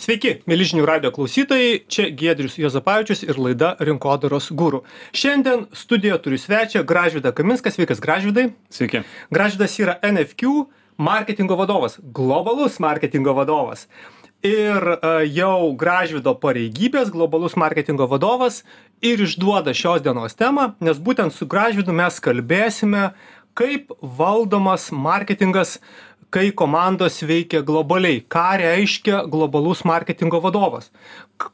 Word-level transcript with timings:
Sveiki, 0.00 0.38
mėlyžinių 0.48 0.86
radio 0.88 1.10
klausytojai, 1.12 1.82
čia 1.92 2.06
Giedrius 2.16 2.54
Jozapavičius 2.56 3.20
ir 3.26 3.36
laida 3.36 3.74
Rinkodaros 3.84 4.46
gūrų. 4.56 4.78
Šiandien 5.12 5.66
studijoje 5.76 6.16
turiu 6.24 6.38
svečią 6.40 6.80
Gražvydą 6.88 7.34
Kaminską, 7.36 7.68
sveikas 7.74 8.00
Gražvydai. 8.00 8.46
Sveiki. 8.72 9.02
Gražvydas 9.28 9.76
yra 9.76 9.98
NFQ 10.00 10.54
marketingo 10.96 11.58
vadovas, 11.60 11.98
globalus 12.16 12.80
marketingo 12.80 13.36
vadovas. 13.36 13.90
Ir 14.40 14.80
uh, 14.94 15.20
jau 15.28 15.68
Gražvydo 15.76 16.32
pareigybės 16.40 17.12
globalus 17.12 17.58
marketingo 17.60 18.08
vadovas 18.08 18.62
ir 19.04 19.20
išduoda 19.20 19.76
šios 19.76 20.00
dienos 20.00 20.32
temą, 20.32 20.78
nes 20.80 20.96
būtent 20.96 21.36
su 21.36 21.44
Gražvydu 21.44 21.92
mes 21.92 22.22
kalbėsime, 22.24 23.10
kaip 23.52 23.92
valdomas 24.00 24.88
marketingas 24.96 25.76
uh, 25.76 26.09
kai 26.30 26.50
komandos 26.52 27.20
veikia 27.26 27.62
globaliai. 27.66 28.22
Ką 28.30 28.46
reiškia 28.62 29.24
globalus 29.30 29.84
marketingo 29.84 30.40
vadovas 30.42 30.90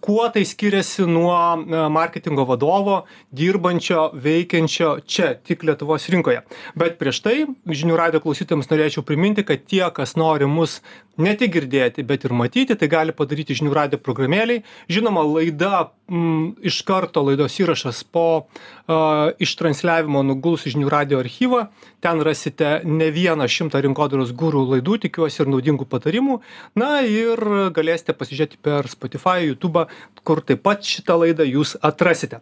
kuo 0.00 0.28
tai 0.28 0.44
skiriasi 0.44 1.06
nuo 1.06 1.34
e, 1.34 1.88
marketingo 1.88 2.44
vadovo 2.44 3.04
dirbančio 3.30 4.10
veikiančio 4.14 4.98
čia 5.06 5.34
tik 5.34 5.62
lietuvos 5.62 6.08
rinkoje. 6.12 6.42
Bet 6.74 6.98
prieš 6.98 7.22
tai 7.24 7.36
žinių 7.66 7.98
radijo 7.98 8.24
klausytojams 8.24 8.70
norėčiau 8.72 9.04
priminti 9.06 9.46
kad 9.46 9.66
tie 9.68 9.84
kas 9.94 10.16
nori 10.18 10.48
mus 10.50 10.80
ne 11.16 11.32
tik 11.38 11.54
girdėti 11.54 12.04
bet 12.06 12.26
ir 12.26 12.34
matyti 12.36 12.76
tai 12.76 12.88
gali 12.92 13.14
padaryti 13.16 13.56
žinių 13.56 13.74
radijo 13.76 14.02
programėlėj. 14.02 14.62
Žinoma 14.92 15.22
laida 15.24 15.90
m, 16.10 16.56
iš 16.60 16.82
karto 16.86 17.22
laidos 17.24 17.56
įrašas 17.62 18.02
po 18.12 18.26
a, 18.42 19.32
ištransliavimo 19.38 20.24
nuguls 20.26 20.66
į 20.66 20.74
žinių 20.76 20.90
radijo 20.92 21.22
archyvą. 21.22 21.66
Ten 22.04 22.20
rasite 22.26 22.80
ne 22.84 23.08
vieną 23.14 23.46
šimtą 23.50 23.80
rinkodaros 23.86 24.34
guru 24.36 24.66
laidų 24.74 24.98
tikiuosi 25.06 25.42
ir 25.42 25.50
naudingų 25.54 25.88
patarimų. 25.90 26.40
Na 26.78 27.00
ir 27.06 27.40
galėsite 27.76 28.14
pasižiūrėti 28.16 28.60
per 28.62 28.90
spotify 28.92 29.46
youtube 29.46 29.75
youtube, 29.76 30.22
kur 30.26 30.42
taip 30.42 30.62
pat 30.66 30.82
šitą 30.82 31.20
laidą 31.22 31.46
jūs 31.46 31.76
atrasite. 31.84 32.40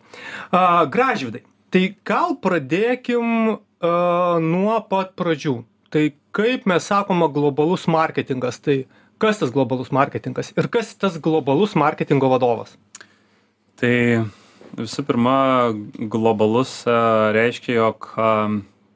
Gražvidai, 0.53 1.43
tai 1.71 1.97
gal 2.07 2.37
pradėkim 2.41 3.59
nuo 4.45 4.77
pat 4.89 5.15
pradžių. 5.19 5.59
Tai 5.93 6.09
kaip 6.35 6.65
mes 6.67 6.87
sakoma 6.91 7.29
globalus 7.31 7.87
marketingas, 7.87 8.59
tai 8.59 8.87
kas 9.23 9.39
tas 9.39 9.53
globalus 9.55 9.93
marketingas 9.95 10.53
ir 10.57 10.69
kas 10.73 10.95
tas 10.99 11.19
globalus 11.23 11.77
marketingo 11.79 12.31
vadovas? 12.33 12.75
Tai 13.79 14.25
visų 14.75 15.05
pirma, 15.07 15.37
globalus 16.11 16.83
reiškia, 17.37 17.77
jog 17.79 18.11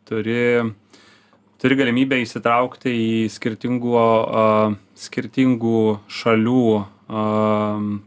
turi, 0.09 0.73
turi 1.59 1.75
galimybę 1.79 2.21
įsitraukti 2.23 2.93
į 2.95 3.29
skirtingų, 3.35 3.95
skirtingų 4.99 5.81
šalių 6.07 6.67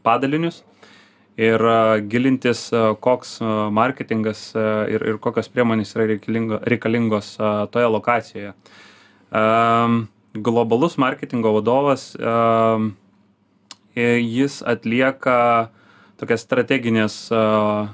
padalinius 0.05 0.61
ir 1.41 1.63
gilintis, 2.11 2.69
koks 3.03 3.39
marketingas 3.73 4.51
ir, 4.55 5.03
ir 5.03 5.19
kokios 5.23 5.49
priemonės 5.51 5.95
yra 5.97 6.07
reikalingos 6.69 7.33
toje 7.73 7.91
lokacijoje. 7.91 8.53
Globalus 10.31 10.95
marketingo 11.01 11.51
vadovas, 11.57 12.11
jis 13.95 14.61
atlieka 14.63 15.69
tokią 16.21 16.37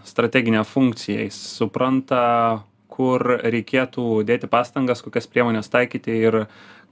strateginę 0.05 0.63
funkciją, 0.67 1.19
jis 1.25 1.38
supranta, 1.58 2.23
kur 2.98 3.22
reikėtų 3.45 4.23
dėti 4.26 4.50
pastangas, 4.50 5.03
kokias 5.06 5.30
priemonės 5.30 5.70
taikyti 5.70 6.17
ir 6.17 6.42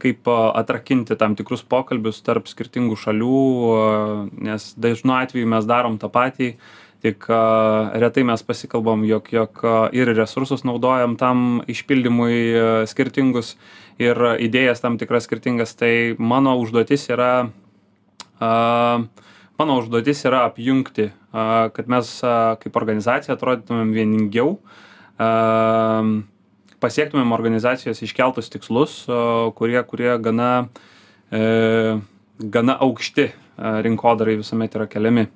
kaip 0.02 0.28
atrakinti 0.30 1.16
tam 1.18 1.36
tikrus 1.40 1.64
pokalbius 1.66 2.22
tarp 2.26 2.50
skirtingų 2.52 2.98
šalių, 3.00 3.44
nes 4.44 4.74
dažnu 4.78 5.16
atveju 5.18 5.48
mes 5.50 5.68
darom 5.70 5.96
tą 6.02 6.10
patį, 6.12 6.50
tik 7.06 7.28
retai 7.30 8.26
mes 8.28 8.44
pasikalbam, 8.44 9.06
jog, 9.08 9.30
jog 9.34 9.62
ir 9.96 10.12
resursus 10.18 10.66
naudojam 10.68 11.16
tam 11.22 11.62
išpildymui 11.70 12.86
skirtingus 12.90 13.56
ir 14.02 14.20
idėjas 14.42 14.82
tam 14.84 14.98
tikras 15.00 15.30
skirtingas. 15.30 15.76
Tai 15.80 16.18
mano 16.20 16.58
užduotis 16.60 17.08
yra, 17.14 17.48
mano 18.42 19.78
užduotis 19.80 20.26
yra 20.28 20.44
apjungti, 20.50 21.12
kad 21.32 21.92
mes 21.92 22.18
kaip 22.64 22.82
organizacija 22.82 23.38
atrodytumėm 23.38 23.94
vieningiau 23.96 24.58
pasiektumėm 25.18 27.34
organizacijos 27.36 28.04
iškeltus 28.06 28.52
tikslus, 28.54 29.00
kurie, 29.56 29.80
kurie 29.88 30.18
gana, 30.22 30.68
e, 31.32 31.98
gana 32.40 32.78
aukšti 32.84 33.32
rinkodarai 33.58 34.38
visuomet 34.42 34.76
yra 34.76 34.88
keliami. 34.92 35.30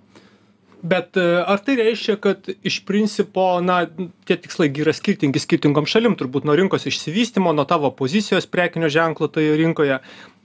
Bet 0.80 1.18
e, 1.20 1.24
ar 1.44 1.60
tai 1.60 1.74
reiškia, 1.76 2.16
kad 2.24 2.46
iš 2.64 2.78
principo, 2.88 3.44
na, 3.64 3.82
tie 4.28 4.38
tikslai 4.40 4.70
yra 4.80 4.94
skirtingi 4.96 5.42
skirtingom 5.44 5.88
šalim, 5.90 6.16
turbūt 6.20 6.46
nuo 6.48 6.56
rinkos 6.56 6.88
išsivystimo, 6.88 7.52
nuo 7.56 7.66
tavo 7.68 7.92
pozicijos 7.92 8.48
prekinio 8.48 8.88
ženklo 8.92 9.28
toje 9.28 9.58
rinkoje. 9.60 9.98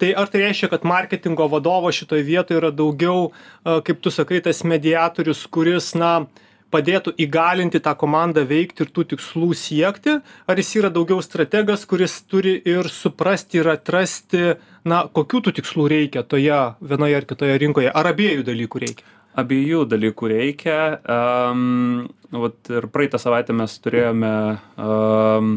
Tai 0.03 0.09
ar 0.19 0.33
tai 0.33 0.43
reiškia, 0.43 0.73
kad 0.73 0.87
marketingo 0.91 1.47
vadovo 1.53 1.93
šitoje 1.95 2.27
vietoje 2.27 2.59
yra 2.59 2.73
daugiau, 2.75 3.29
kaip 3.63 4.03
tu 4.03 4.11
sakai, 4.11 4.43
tas 4.43 4.65
mediatorius, 4.67 5.45
kuris, 5.55 5.93
na, 5.95 6.25
padėtų 6.73 7.15
įgalinti 7.25 7.81
tą 7.83 7.95
komandą 7.99 8.45
veikti 8.49 8.85
ir 8.85 8.93
tų 8.95 9.07
tikslų 9.15 9.51
siekti 9.59 10.19
ar 10.21 10.61
jis 10.61 10.73
yra 10.81 10.91
daugiau 10.95 11.21
strategas 11.25 11.85
kuris 11.91 12.17
turi 12.31 12.55
ir 12.59 12.89
suprasti 12.93 13.61
ir 13.61 13.73
atrasti 13.75 14.55
na 14.89 15.05
kokių 15.07 15.45
tų 15.47 15.57
tikslų 15.61 15.89
reikia 15.93 16.25
toje 16.27 16.61
vienoje 16.81 17.21
ar 17.21 17.29
kitoje 17.29 17.59
rinkoje 17.63 17.93
ar 17.93 18.11
abiejų 18.13 18.47
dalykų 18.47 18.85
reikia? 18.87 19.13
Abiejų 19.35 19.81
dalykų 19.91 20.29
reikia. 20.31 20.81
Um, 21.11 22.05
vat 22.31 22.71
ir 22.71 22.87
praeitą 22.95 23.19
savaitę 23.19 23.57
mes 23.57 23.73
turėjome 23.83 24.35
um, 24.79 25.57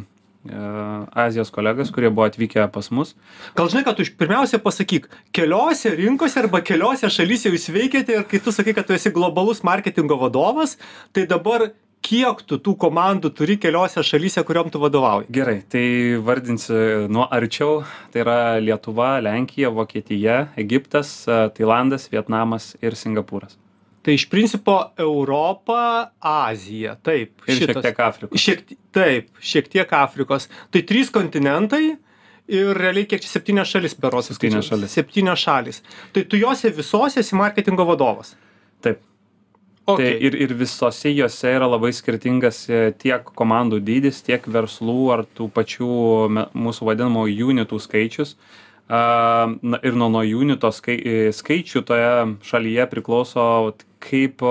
Azijos 1.18 1.52
kolegas, 1.54 1.92
kurie 1.94 2.12
buvo 2.12 2.28
atvykę 2.28 2.68
pas 2.74 2.92
mus. 2.92 3.16
Gal 3.58 3.72
žinai, 3.72 3.84
kad 3.88 3.98
tu 4.00 4.06
pirmiausia 4.20 4.60
pasakyk, 4.64 5.10
keliose 5.36 5.96
rinkose 5.98 6.40
arba 6.44 6.62
keliose 6.66 7.10
šalyse 7.12 7.52
jūs 7.52 7.68
veikiate 7.74 8.20
ir 8.20 8.30
kai 8.30 8.40
tu 8.44 8.54
sakai, 8.56 8.76
kad 8.78 8.88
tu 8.88 8.96
esi 8.98 9.14
globalus 9.14 9.64
marketingo 9.68 10.20
vadovas, 10.22 10.78
tai 11.14 11.28
dabar 11.30 11.70
kiek 12.08 12.42
tu 12.48 12.60
tų 12.62 12.76
komandų 12.80 13.32
turi 13.36 13.58
keliose 13.60 14.04
šalyse, 14.06 14.44
kuriuom 14.48 14.72
tu 14.72 14.82
vadovauji? 14.82 15.30
Gerai, 15.34 15.60
tai 15.68 15.86
vardinsiu 16.24 17.08
nuo 17.12 17.28
arčiau. 17.34 17.82
Tai 18.14 18.24
yra 18.24 18.40
Lietuva, 18.64 19.18
Lenkija, 19.24 19.74
Vokietija, 19.74 20.48
Egiptas, 20.60 21.20
Tailandas, 21.28 22.08
Vietnamas 22.14 22.76
ir 22.82 22.96
Singapūras. 22.96 23.58
Tai 24.08 24.14
iš 24.16 24.30
principo 24.32 24.74
Europa, 24.98 26.12
Azija, 26.20 26.94
taip. 27.04 27.42
Šiek 27.44 27.74
tiek 27.84 27.98
Afrikos. 28.00 28.40
Šiek, 28.40 28.62
taip, 28.96 29.26
šiek 29.44 29.66
tiek 29.68 29.90
Afrikos. 29.92 30.46
Tai 30.72 30.82
trys 30.88 31.12
kontinentai 31.12 31.82
ir 32.48 32.70
realiai 32.80 33.04
kiek 33.12 33.20
čia 33.26 33.34
septynios 33.34 33.68
šalis 33.68 33.98
beros. 34.00 34.30
Septynios 34.32 34.70
šalis. 34.72 34.96
Septynios 34.96 35.44
šalis. 35.44 35.82
Tai 36.16 36.24
tu 36.32 36.40
juose 36.40 36.72
visose 36.78 37.20
esi 37.20 37.36
marketingo 37.36 37.84
vadovas. 37.90 38.32
Taip. 38.80 39.02
Okay. 39.88 40.14
Tai 40.14 40.30
ir, 40.30 40.38
ir 40.40 40.54
visose 40.56 41.12
juose 41.12 41.52
yra 41.58 41.68
labai 41.68 41.92
skirtingas 41.96 42.62
e, 42.72 42.80
tiek 43.04 43.28
komandų 43.36 43.82
dydis, 43.92 44.22
tiek 44.24 44.48
verslų 44.48 45.02
ar 45.18 45.26
tų 45.36 45.50
pačių 45.52 45.92
mūsų 46.56 46.88
vadinamų 46.94 47.28
unitų 47.52 47.84
skaičius. 47.84 48.38
Uh, 48.38 48.64
na 48.88 49.80
ir 49.84 49.96
nuo 50.00 50.08
nuo 50.08 50.24
junito 50.24 50.70
skai 50.72 50.96
skaičių 51.36 51.82
toje 51.84 52.12
šalyje 52.48 52.86
priklauso 52.88 53.76
kaip 54.04 54.44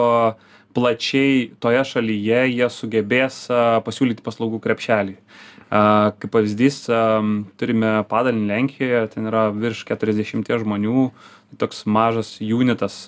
plačiai 0.76 1.50
toje 1.62 1.84
šalyje 1.88 2.42
jie 2.52 2.68
sugebės 2.72 3.46
pasiūlyti 3.86 4.24
paslaugų 4.24 4.60
krepšelį. 4.64 5.16
Kaip 5.66 6.30
pavyzdys, 6.30 6.84
turime 7.58 7.92
padalinį 8.10 8.50
Lenkijoje, 8.52 9.06
ten 9.16 9.26
yra 9.30 9.48
virš 9.50 9.82
40 9.88 10.52
žmonių, 10.62 11.08
toks 11.58 11.82
mažas 11.90 12.36
unitas 12.40 13.06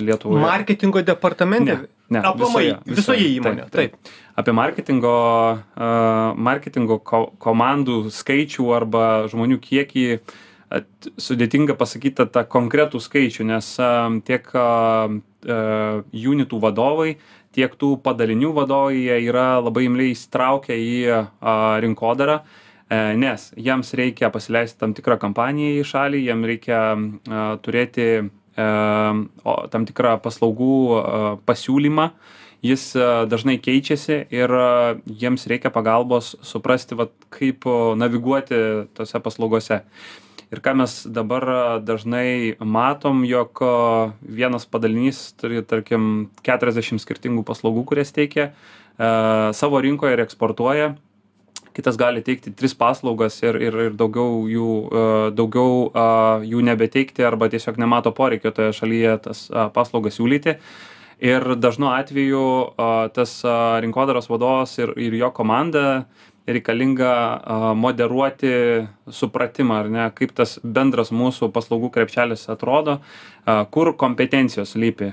Lietuvoje. 0.00 0.44
Marketingo 0.44 1.02
departamente? 1.04 1.76
Ne, 1.82 1.90
ne 2.16 2.22
aplamai, 2.22 2.62
visoje, 2.62 2.78
visoje, 2.86 3.26
įmonėje. 3.36 3.66
Taip, 3.68 3.74
taip. 3.74 3.98
taip. 3.98 4.14
Apie 4.40 4.54
marketingo, 4.56 5.16
marketingo 6.48 6.96
komandų 7.02 8.06
skaičių 8.14 8.70
arba 8.78 9.04
žmonių 9.32 9.60
kiekį 9.60 10.06
sudėtinga 11.20 11.76
pasakyti 11.76 12.24
tą 12.32 12.46
konkretų 12.48 13.02
skaičių, 13.04 13.44
nes 13.52 13.74
tiek 14.24 14.48
unitų 15.42 16.58
vadovai, 16.62 17.16
tiek 17.54 17.72
tų 17.78 17.96
padalinių 18.02 18.52
vadovai 18.56 18.98
jie 18.98 19.18
yra 19.28 19.60
labai 19.62 19.86
imliai 19.88 20.14
įsitraukę 20.14 20.76
į 20.76 20.94
rinkodarą, 21.84 22.40
e, 22.42 23.00
nes 23.18 23.50
jiems 23.56 23.92
reikia 23.98 24.32
pasileisti 24.32 24.80
tam 24.80 24.94
tikrą 24.96 25.18
kampaniją 25.20 25.80
į 25.80 25.88
šalį, 25.88 26.22
jiems 26.28 26.50
reikia 26.52 26.82
turėti 27.64 28.08
e, 28.22 28.68
tam 29.74 29.88
tikrą 29.88 30.16
paslaugų 30.24 30.78
pasiūlymą, 31.48 32.10
jis 32.62 32.92
dažnai 33.26 33.58
keičiasi 33.58 34.20
ir 34.30 34.52
jiems 35.06 35.48
reikia 35.50 35.72
pagalbos 35.74 36.36
suprasti, 36.46 36.94
vat, 36.94 37.10
kaip 37.34 37.66
naviguoti 37.98 38.60
tose 38.94 39.18
paslaugose 39.24 39.82
ir 40.52 40.60
ką 40.60 40.74
mes 40.82 40.98
dabar 41.08 41.46
dažnai 41.80 42.56
matom 42.60 43.24
jog 43.24 43.62
vienas 44.20 44.68
padalinys 44.68 45.30
turi 45.40 45.62
tarkim 45.64 46.28
keturiasdešim 46.44 47.00
skirtingų 47.00 47.44
paslaugų 47.48 47.86
kurias 47.88 48.12
teikia 48.12 48.50
savo 49.56 49.80
rinkoje 49.80 50.12
ir 50.12 50.22
eksportuoja. 50.26 50.92
Kitas 51.72 51.96
gali 51.96 52.20
teikti 52.20 52.52
tris 52.52 52.74
paslaugas 52.76 53.38
ir 53.42 53.56
ir 53.56 53.76
ir 53.86 53.94
daugiau 53.96 54.42
jų 54.44 54.72
daugiau 55.32 55.86
jų 56.44 56.64
nebeteikti 56.68 57.24
arba 57.24 57.48
tiesiog 57.48 57.80
nemato 57.80 58.12
poreikio 58.12 58.52
toje 58.52 58.74
šalyje 58.76 59.14
tas 59.24 59.46
paslaugas 59.72 60.20
siūlyti. 60.20 60.58
Ir 61.22 61.54
dažnu 61.56 61.88
atveju 61.94 62.44
tas 63.16 63.38
rinkodaros 63.80 64.28
vadovas 64.28 64.76
ir 64.82 64.92
ir 65.00 65.16
jo 65.16 65.30
komanda 65.32 66.04
reikalinga 66.46 67.12
moderuoti 67.78 68.52
supratimą 69.10 69.80
ar 69.82 69.90
ne 69.90 70.06
kaip 70.14 70.34
tas 70.36 70.58
bendras 70.62 71.12
mūsų 71.14 71.52
paslaugų 71.54 71.92
krepšelis 71.94 72.48
atrodo 72.52 73.00
kur 73.74 73.92
kompetencijos 73.98 74.74
slypi 74.76 75.12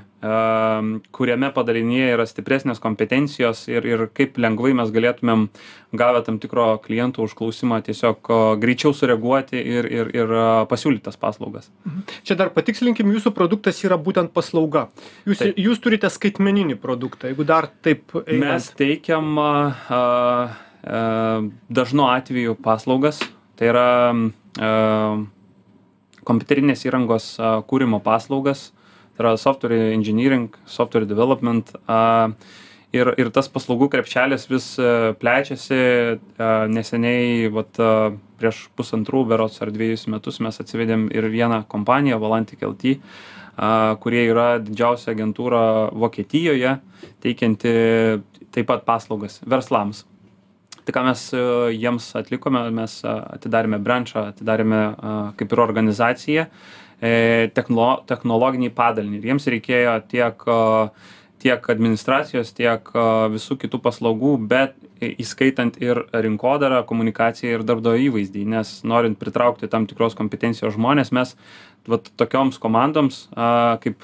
kuriame 1.15 1.49
padalinyje 1.55 2.09
yra 2.13 2.25
stipresnės 2.27 2.81
kompetencijos 2.83 3.63
ir 3.71 3.85
ir 3.87 4.03
kaip 4.13 4.37
lengvai 4.41 4.73
mes 4.77 4.91
galėtumėm 4.93 5.47
gavę 5.97 6.21
tam 6.25 6.37
tikro 6.43 6.67
kliento 6.83 7.23
užklausimą 7.25 7.79
tiesiog 7.87 8.29
greičiau 8.61 8.93
sureaguoti 8.93 9.61
ir 9.61 9.89
ir 9.89 10.11
ir 10.13 10.33
pasiūlyt 10.69 11.05
tas 11.07 11.17
paslaugas. 11.17 11.71
Mhm. 11.85 12.03
čia 12.23 12.35
dar 12.35 12.53
patikslinkim 12.53 13.13
jūsų 13.15 13.33
produktas 13.33 13.81
yra 13.85 13.97
būtent 13.97 14.33
paslauga. 14.33 14.89
Jūs 15.25 15.45
jūs 15.55 15.81
turite 15.81 16.09
skaitmeninį 16.09 16.77
produktą 16.81 17.31
jeigu 17.31 17.47
dar 17.47 17.69
taip 17.81 18.13
mes 18.27 18.73
teikiam 18.77 19.39
E, 19.89 20.68
dažnu 20.89 22.07
atveju 22.09 22.55
paslaugas, 22.63 23.19
tai 23.59 23.69
yra 23.69 23.89
e, 24.09 24.69
kompiuterinės 26.25 26.85
įrangos 26.87 27.35
e, 27.37 27.51
kūrimo 27.69 28.01
paslaugas, 28.03 28.69
tai 29.13 29.25
yra 29.25 29.35
software 29.37 29.91
engineering, 29.93 30.49
software 30.65 31.07
development. 31.09 31.75
Ir, 32.89 33.11
ir 33.21 33.27
tas 33.29 33.45
paslaugų 33.53 33.85
krepšelis 33.93 34.47
vis 34.49 34.71
plečiasi. 35.21 35.75
Neseniai, 36.73 37.51
vat, 37.53 37.77
prieš 38.39 38.63
pusantrų 38.79 39.27
berots 39.29 39.61
ar 39.61 39.69
dviejus 39.75 40.07
metus 40.09 40.39
mes 40.41 40.57
atsivedėm 40.63 41.05
ir 41.13 41.27
vieną 41.29 41.59
kompaniją, 41.69 42.17
Valantic 42.23 42.63
LT, 42.65 42.95
kurie 44.01 44.23
yra 44.31 44.47
didžiausia 44.63 45.11
agentūra 45.13 45.61
Vokietijoje, 45.93 46.79
teikianti 47.21 47.75
taip 48.49 48.71
pat 48.71 48.87
paslaugas 48.87 49.37
verslams 49.45 50.07
tai 50.89 50.95
ką 50.95 51.05
mes 51.05 51.23
e, 51.33 51.43
jiems 51.77 52.09
atlikome 52.17 52.63
mes 52.73 52.99
e, 53.03 53.13
atidarėme 53.37 53.79
brančą 53.85 54.25
atidarėme 54.33 54.81
e, 54.81 55.13
kaip 55.37 55.53
ir 55.53 55.65
organizaciją 55.67 56.49
techno 57.55 57.85
technologinį 58.09 58.73
padalinį. 58.75 59.21
Ir 59.21 59.27
jiems 59.29 59.45
reikėjo 59.47 59.93
tiek 60.11 60.41
tiek 61.39 61.69
administracijos 61.71 62.49
tiek 62.51 62.89
visų 63.31 63.55
kitų 63.61 63.79
paslaugų 63.85 64.33
bet 64.51 64.73
įskaitant 64.99 65.77
ir 65.79 66.01
rinkodarą 66.11 66.81
komunikaciją 66.89 67.53
ir 67.53 67.63
darbdavio 67.63 68.09
įvaizdį. 68.09 68.43
Nes 68.51 68.73
norint 68.83 69.15
pritraukti 69.15 69.71
tam 69.71 69.87
tikros 69.87 70.19
kompetencijos 70.19 70.75
žmones 70.75 71.13
mes 71.15 71.31
vat 71.87 72.11
tokioms 72.19 72.59
komandoms 72.59 73.29
kaip 73.85 74.03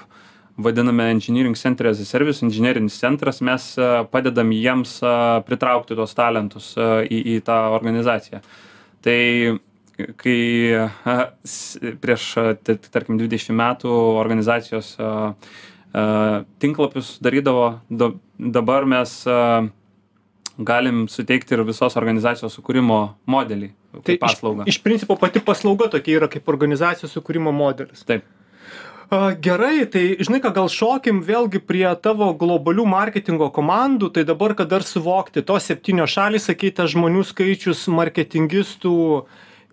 vadiname 0.58 1.10
engineering 1.12 1.56
center 1.56 1.88
as 1.88 2.00
a 2.00 2.06
service 2.06 2.46
inžinerinis 2.46 3.00
centras 3.00 3.42
mes 3.42 3.78
e, 3.78 4.08
padedam 4.12 4.52
jiems 4.52 5.02
e, 5.04 5.14
pritraukti 5.48 5.96
tuos 5.96 6.16
talentus 6.16 6.74
e, 6.78 6.90
į, 7.12 7.22
į 7.36 7.38
tą 7.48 7.58
organizaciją. 7.76 8.40
Tai 9.06 9.20
kai 10.20 10.40
prieš, 12.04 12.24
tarkim, 12.66 13.16
20 13.22 13.56
metų 13.56 13.92
organizacijos 14.20 14.90
tinklapius 16.60 17.14
darydavo, 17.24 17.68
dabar 18.36 18.84
mes 18.92 19.14
galim 20.58 21.06
suteikti 21.08 21.56
ir 21.56 21.64
visos 21.70 21.96
organizacijos 21.96 22.58
sukūrimo 22.58 23.00
modelį. 23.32 23.72
Tai 24.04 24.18
paslaugą. 24.20 24.66
Iš, 24.68 24.82
iš 24.82 24.84
principo 24.84 25.16
pati 25.22 25.40
paslauga 25.40 25.88
tokia 25.94 26.18
yra 26.20 26.28
kaip 26.34 26.52
organizacijos 26.52 27.16
sukūrimo 27.16 27.56
modelis. 27.56 28.04
Taip 28.04 28.28
gerai 29.42 29.86
tai 29.86 30.18
žinai 30.20 30.42
ką 30.42 30.52
gal 30.54 30.70
šokim 30.72 31.22
vėlgi 31.26 31.62
prie 31.62 31.88
tavo 32.02 32.32
globalių 32.34 32.86
marketingo 32.90 33.52
komandų. 33.54 34.12
Tai 34.14 34.24
dabar 34.24 34.56
kad 34.56 34.70
dar 34.70 34.84
suvokti 34.84 35.44
tos 35.46 35.68
septynios 35.70 36.10
šalys 36.16 36.50
sakei 36.50 36.72
tas 36.72 36.92
žmonių 36.94 37.24
skaičius 37.26 37.88
marketingistų 37.88 39.26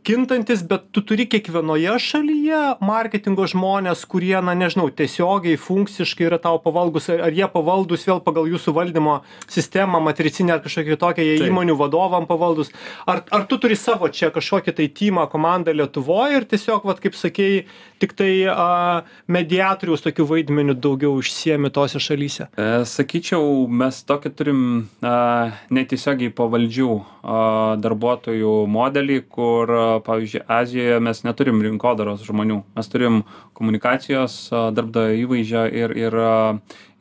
kintantis 0.02 0.62
bet 0.66 0.88
tu 0.90 1.02
turi 1.06 1.26
kiekvienoje 1.30 1.94
šalyje 2.02 2.60
marketingo 2.82 3.46
žmones 3.46 4.04
kurie 4.10 4.34
na 4.42 4.54
nežinau 4.58 4.88
tiesiogiai 4.90 5.58
funkciškai 5.60 6.26
yra 6.26 6.38
tau 6.42 6.58
pavaldūs 6.62 7.08
ar 7.14 7.30
jie 7.30 7.46
pavaldūs 7.52 8.06
vėl 8.08 8.22
pagal 8.24 8.50
jūsų 8.50 8.74
valdymo 8.78 9.20
sistemą 9.46 10.00
matricinę 10.02 10.56
ar 10.56 10.62
kažkokią 10.64 10.96
kitokią 10.96 11.26
jie 11.26 11.36
įmonių 11.48 11.76
vadovam 11.78 12.26
pavaldūs. 12.26 12.72
Ar 13.06 13.22
ar 13.30 13.46
tu 13.50 13.58
turi 13.62 13.76
savo 13.78 14.10
čia 14.10 14.32
kažkokį 14.34 14.74
tai 14.78 14.88
tymą 14.90 15.28
komandą 15.30 15.74
lietuvoj 15.76 16.38
ir 16.38 16.48
tiesiog 16.50 16.86
vat 16.88 17.02
kaip 17.02 17.16
sakei 17.18 17.64
tiktai 18.02 18.48
a 18.50 19.02
mediatoriaus 19.30 20.02
tokiu 20.02 20.26
vaidmeniu 20.26 20.74
daugiau 20.74 21.14
užsiemi 21.20 21.70
tose 21.70 22.02
šalyse? 22.02 22.48
E, 22.58 22.68
sakyčiau 22.88 23.68
mes 23.70 24.02
tokį 24.08 24.34
turim 24.34 24.62
a 25.06 25.52
netiesiogiai 25.70 26.34
pavaldžių 26.34 26.90
a 27.22 27.40
darbuotojų 27.82 28.54
modelį 28.66 29.22
kur 29.30 29.70
pavyzdžiui 30.06 30.44
azijoje 30.48 30.98
mes 31.04 31.22
neturim 31.26 31.62
rinkodaros 31.64 32.24
žmonių. 32.26 32.62
Mes 32.76 32.90
turim 32.92 33.22
komunikacijos 33.58 34.36
darbdavio 34.76 35.18
įvaizdžio 35.26 35.64
ir 35.68 35.96
ir 35.98 36.18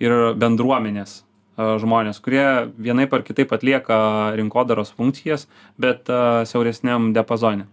ir 0.02 0.18
bendruomenės 0.42 1.22
žmonės 1.58 2.22
kurie 2.24 2.72
vienaip 2.80 3.14
ar 3.14 3.24
kitaip 3.28 3.52
atlieka 3.54 3.98
rinkodaros 4.40 4.94
funkcijas 4.98 5.48
bet 5.78 6.10
siauresniam 6.48 7.12
diapazone. 7.14 7.68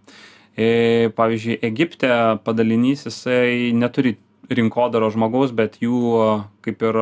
E, 0.59 1.09
pavyzdžiui 1.15 1.59
egipte 1.63 2.11
padalinys 2.43 3.05
jisai 3.07 3.71
neturi 3.73 4.17
rinkodaros 4.49 5.15
žmogaus 5.15 5.53
bet 5.55 5.79
jų 5.81 6.13
kaip 6.65 6.81
ir 6.83 7.01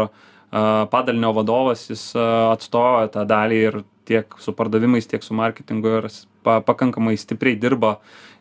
padalinio 0.91 1.33
vadovas 1.35 1.87
jis 1.89 2.11
atstovauja 2.15 3.11
tą 3.11 3.25
dalį 3.27 3.61
ir 3.69 3.79
tiek 4.07 4.38
su 4.39 4.54
pardavimais 4.56 5.07
tiek 5.09 5.24
su 5.24 5.36
marketingu 5.38 6.00
ir 6.00 6.09
pa 6.44 6.59
pakankamai 6.63 7.18
stipriai 7.19 7.59
dirba. 7.59 7.98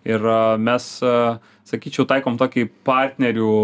Ir 0.07 0.23
mes 0.63 0.87
sakyčiau 1.67 2.07
taikom 2.07 2.39
tokį 2.39 2.69
partnerių 2.87 3.55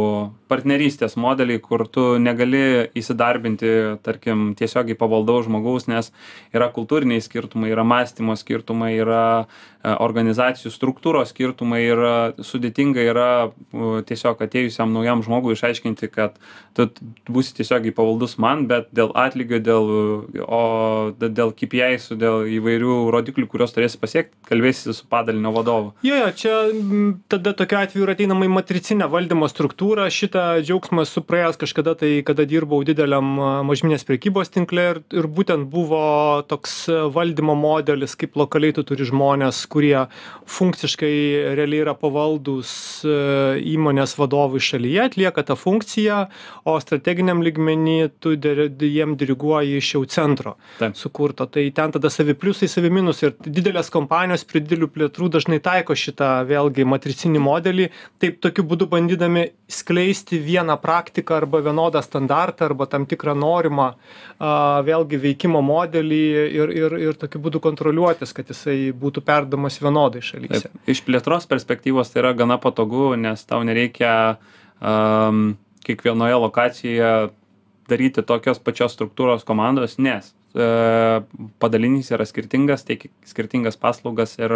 partnerystės 0.53 1.17
modelį 1.21 1.59
kur 1.65 1.87
tu 1.89 2.05
negali 2.23 2.89
įsidarbinti 2.99 3.99
tarkim 4.07 4.53
tiesiogiai 4.59 4.99
pavaldaus 4.99 5.49
žmogaus 5.49 5.89
nes 5.91 6.13
yra 6.55 6.71
kultūriniai 6.73 7.25
skirtumai 7.25 7.73
yra 7.75 7.85
mąstymo 7.89 8.37
skirtumai 8.39 8.93
yra 9.03 9.25
e, 9.43 9.93
organizacijų 9.93 10.73
struktūros 10.73 11.35
skirtumai 11.35 11.83
ir 11.85 12.03
sudėtinga 12.41 13.05
yra 13.13 13.29
tiesiog 14.09 14.41
atėjusiam 14.47 14.95
naujam 14.95 15.25
žmogui 15.27 15.57
išaiškinti 15.59 16.11
kad 16.13 16.41
tu 16.77 16.89
būsi 17.29 17.57
tiesiogiai 17.61 17.95
pavaldus 17.97 18.39
man 18.41 18.67
bet 18.71 18.89
dėl 18.97 19.13
atlygio 19.19 19.61
dėl 19.61 19.93
o 20.47 20.63
dėl 21.21 21.53
kipiaisų 21.57 22.17
dėl 22.21 22.49
įvairių 22.59 22.99
rodiklių 23.13 23.51
kuriuos 23.53 23.77
turėsi 23.77 24.01
pasiekt 24.01 24.35
kalbėsiesi 24.49 24.97
su 24.97 25.09
padalinio 25.11 25.53
vadovu. 25.55 25.93
Jo 26.07 26.23
jo 26.23 26.31
čia 26.37 26.55
tada 27.29 27.53
tokiu 27.53 27.79
atveju 27.81 28.07
ir 28.07 28.13
ateinama 28.15 28.47
į 28.47 28.53
matricinę 28.53 29.09
valdymo 29.11 29.49
struktūrą 29.51 30.09
šitą 30.13 30.42
džiaugsmą 30.63 31.05
esu 31.07 31.23
praėjęs 31.27 31.61
kažkada 31.61 31.95
tai 31.99 32.11
kada 32.27 32.47
dirbau 32.49 32.83
dideliam 32.87 33.35
mažmeninės 33.69 34.07
prekybos 34.09 34.53
tinkle 34.55 34.87
ir 34.91 35.03
ir 35.15 35.29
būtent 35.39 35.69
buvo 35.73 36.03
toks 36.51 36.77
valdymo 37.15 37.57
modelis 37.59 38.17
kaip 38.19 38.37
lokaliai 38.41 38.77
tu 38.77 38.85
turi 38.87 39.07
žmones 39.09 39.65
kurie 39.73 40.07
funkciškai 40.57 41.13
realiai 41.59 41.85
yra 41.87 41.97
pavaldūs 41.99 42.73
įmonės 43.73 44.17
vadovui 44.21 44.63
šalyje 44.63 45.07
atlieka 45.09 45.47
tą 45.49 45.59
funkciją 45.59 46.25
o 46.65 46.79
strateginiam 46.83 47.43
lygmeny 47.45 48.11
tu 48.21 48.37
dir 48.37 48.67
jiem 48.81 49.17
diriguoji 49.19 49.79
iš 49.79 49.95
jau 49.97 50.05
centro 50.07 50.57
sukurto. 50.95 51.47
Tai 51.47 51.65
ten 51.75 51.93
tada 51.93 52.11
savi 52.11 52.35
pliusai 52.35 52.69
savi 52.69 52.91
minusai 52.93 53.31
ir 53.31 53.37
didelės 53.59 53.91
kompanijos 53.93 54.45
prie 54.49 54.63
didelių 54.65 54.89
plėtrų 54.95 55.31
dažnai 55.37 55.61
taiko 55.65 55.97
šitą 55.99 56.31
vėlgi 56.49 56.87
matricinį 56.89 57.43
modelį. 57.43 57.89
Taip 58.23 58.41
tokiu 58.45 58.65
būdu 58.69 58.89
bandydami 58.93 59.49
skleisti 59.73 60.32
vieną 60.39 60.77
praktiką 60.81 61.35
arba 61.35 61.61
vienodą 61.61 62.03
standartą 62.03 62.65
arba 62.65 62.87
tam 62.87 63.07
tikrą 63.07 63.35
norimą 63.39 63.89
a 64.39 64.53
vėlgi 64.87 65.21
veikimo 65.23 65.63
modelį 65.63 66.23
ir 66.61 66.75
ir 66.77 66.97
ir 67.01 67.19
tokiu 67.21 67.43
būdu 67.43 67.61
kontroliuotis 67.63 68.33
kad 68.37 68.49
jisai 68.49 68.93
būtų 68.93 69.25
perduodamas 69.27 69.81
vienodai 69.83 70.23
šalyse. 70.25 70.71
Iš 70.87 71.05
plėtros 71.07 71.49
perspektyvos 71.51 72.13
tai 72.13 72.25
yra 72.25 72.35
gana 72.39 72.59
patogu 72.63 73.13
nes 73.17 73.45
tau 73.45 73.63
nereikia 73.67 74.39
am 74.81 75.57
kiekvienoje 75.87 76.39
lokacijoje 76.47 77.31
daryti 77.91 78.23
tokios 78.23 78.63
pačios 78.63 78.95
struktūros 78.97 79.45
komandos 79.47 79.99
nes 79.99 80.33
padalinys 80.53 82.11
yra 82.13 82.27
skirtingas, 82.29 82.85
teikia 82.85 83.09
skirtingas 83.29 83.79
paslaugas 83.81 84.37
ir 84.39 84.53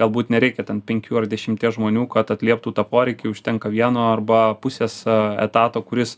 galbūt 0.00 0.32
nereikia 0.34 0.64
ten 0.66 0.80
penkių 0.82 1.20
ar 1.22 1.28
dešimties 1.30 1.76
žmonių, 1.76 2.08
kad 2.10 2.32
atlieptų 2.34 2.72
tą 2.74 2.84
poreikį, 2.88 3.30
užtenka 3.30 3.70
vieno 3.70 4.10
arba 4.10 4.56
pusės 4.58 5.02
etato, 5.06 5.82
kuris 5.86 6.16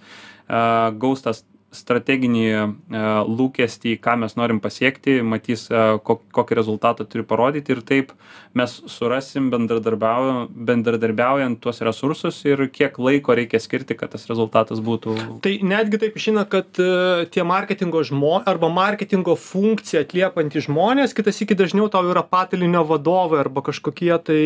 gaus 0.49 1.25
tas 1.25 1.45
strateginį 1.73 2.45
e, 2.53 2.61
lūkestį, 3.29 3.97
ką 4.03 4.17
mes 4.23 4.37
norim 4.37 4.61
pasiekti, 4.63 5.23
matys, 5.25 5.71
e, 5.73 5.99
kokį 6.05 6.55
rezultatą 6.59 7.05
turi 7.09 7.25
parodyti 7.27 7.73
ir 7.75 7.81
taip 7.87 8.13
mes 8.57 8.71
surasim 8.93 9.51
bendradarbiaujant 9.53 11.61
tuos 11.63 11.81
resursus 11.85 12.45
ir 12.49 12.59
kiek 12.73 12.99
laiko 13.01 13.35
reikia 13.37 13.61
skirti, 13.63 13.97
kad 13.99 14.09
tas 14.13 14.27
rezultatas 14.29 14.79
būtų. 14.85 15.17
Tai 15.45 15.55
netgi 15.73 15.97
taip 16.03 16.15
išina, 16.21 16.43
kad 16.49 16.69
e, 16.83 16.85
tie 17.33 17.43
marketingo 17.49 18.01
žmonės 18.07 18.51
arba 18.53 18.69
marketingo 18.73 19.35
funkciją 19.39 20.01
atliepantys 20.05 20.69
žmonės, 20.69 21.17
kitas 21.17 21.41
iki 21.45 21.55
dažniau 21.59 21.87
tau 21.93 22.05
yra 22.13 22.23
patalinio 22.27 22.83
vadovai 22.89 23.39
arba 23.43 23.61
kažkokie 23.65 24.13
tai 24.27 24.43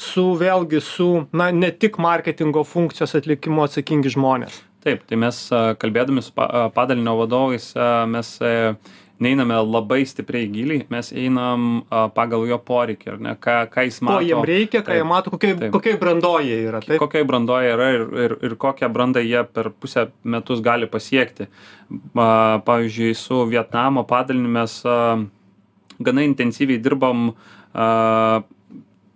su 0.00 0.24
vėlgi 0.40 0.80
su, 0.84 1.10
na, 1.36 1.46
ne 1.52 1.70
tik 1.72 1.94
marketingo 2.02 2.64
funkcijos 2.66 3.14
atlikimo 3.20 3.60
atsakingi 3.66 4.10
žmonės 4.16 4.54
taip 4.86 5.02
tai 5.08 5.18
mes 5.20 5.40
kalbėdami 5.82 6.22
su 6.24 6.32
padalinio 6.36 7.16
vadovais 7.18 7.72
mes 8.12 8.36
neiname 9.18 9.54
labai 9.54 10.04
stipriai 10.06 10.48
giliai, 10.52 10.84
mes 10.92 11.08
einam 11.16 11.84
pagal 12.14 12.44
jo 12.48 12.58
poreikį, 12.60 13.12
ar 13.14 13.22
ne, 13.24 13.32
ką, 13.40 13.54
ką 13.72 13.84
jis 13.88 14.00
mato. 14.04 14.18
Ko 14.20 14.26
jiem 14.28 14.42
reikia, 14.50 14.82
ką 14.84 14.98
jie 14.98 15.06
mato, 15.08 15.32
kokiai, 15.32 15.70
kokiai 15.72 16.00
brandoje 16.00 16.58
yra. 16.68 16.82
Taip? 16.84 17.00
Kokiai 17.00 17.28
brandoje 17.28 17.72
yra 17.72 17.88
ir, 17.96 18.04
ir, 18.26 18.36
ir 18.44 18.56
kokią 18.60 18.90
brandą 18.92 19.22
jie 19.24 19.40
per 19.48 19.70
pusę 19.72 20.10
metus 20.24 20.60
gali 20.64 20.88
pasiekti. 20.90 21.48
Pavyzdžiui, 22.16 23.14
su 23.16 23.40
Vietnamo 23.48 24.04
padaliniu 24.08 24.52
mes 24.58 24.76
gana 25.96 26.26
intensyviai 26.28 26.82
dirbam 26.82 27.30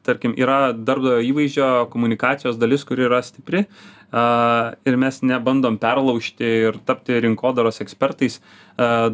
tarkim, 0.06 0.34
yra 0.38 0.72
darbdavio 0.72 1.20
įvaizdžio 1.28 1.70
komunikacijos 1.92 2.58
dalis, 2.60 2.86
kuri 2.88 3.04
yra 3.04 3.20
stipri, 3.24 3.66
ir 4.10 4.96
mes 4.98 5.20
nebandom 5.22 5.78
perlaužti 5.78 6.46
ir 6.66 6.78
tapti 6.86 7.20
rinkodaros 7.22 7.80
ekspertais, 7.84 8.40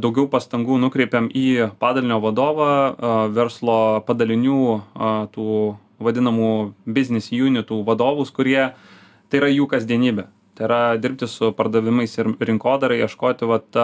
daugiau 0.00 0.29
pastangų 0.33 0.79
nukreipiam 0.81 1.29
į 1.29 1.73
padalinio 1.81 2.21
vadovą, 2.25 2.71
verslo 3.37 4.00
padalinių, 4.09 4.62
tų 5.35 5.50
vadinamų 6.00 6.53
business 6.87 7.33
unitų 7.33 7.83
vadovus, 7.85 8.33
kurie 8.33 8.73
tai 9.29 9.43
yra 9.43 9.53
jų 9.53 9.69
kasdienybė. 9.69 10.29
Tai 10.57 10.65
yra 10.65 10.83
dirbti 10.97 11.29
su 11.29 11.50
pardavimais 11.53 12.17
ir 12.17 12.33
rinkodarai, 12.49 13.03
ieškoti, 13.05 13.45
vat, 13.45 13.76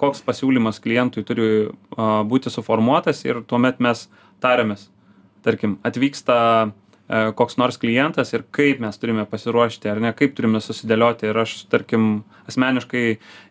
koks 0.00 0.24
pasiūlymas 0.24 0.80
klientui 0.80 1.26
turi 1.28 1.68
būti 1.92 2.52
suformuotas 2.52 3.26
ir 3.28 3.42
tuomet 3.44 3.82
mes 3.84 4.06
tariamės. 4.40 4.88
Tarkim, 5.44 5.76
atvyksta 5.86 6.38
uh, 6.64 6.72
koks 7.08 7.56
nors 7.56 7.78
klientas 7.80 8.34
ir 8.34 8.42
kaip 8.52 8.82
mes 8.84 8.98
turime 9.00 9.24
pasiruošti 9.28 9.88
ar 9.88 10.00
ne 10.04 10.10
kaip 10.12 10.34
turime 10.36 10.60
susidėlioti. 10.60 11.30
Ir 11.30 11.38
aš 11.40 11.54
tarkim 11.72 12.08
asmeniškai 12.48 13.04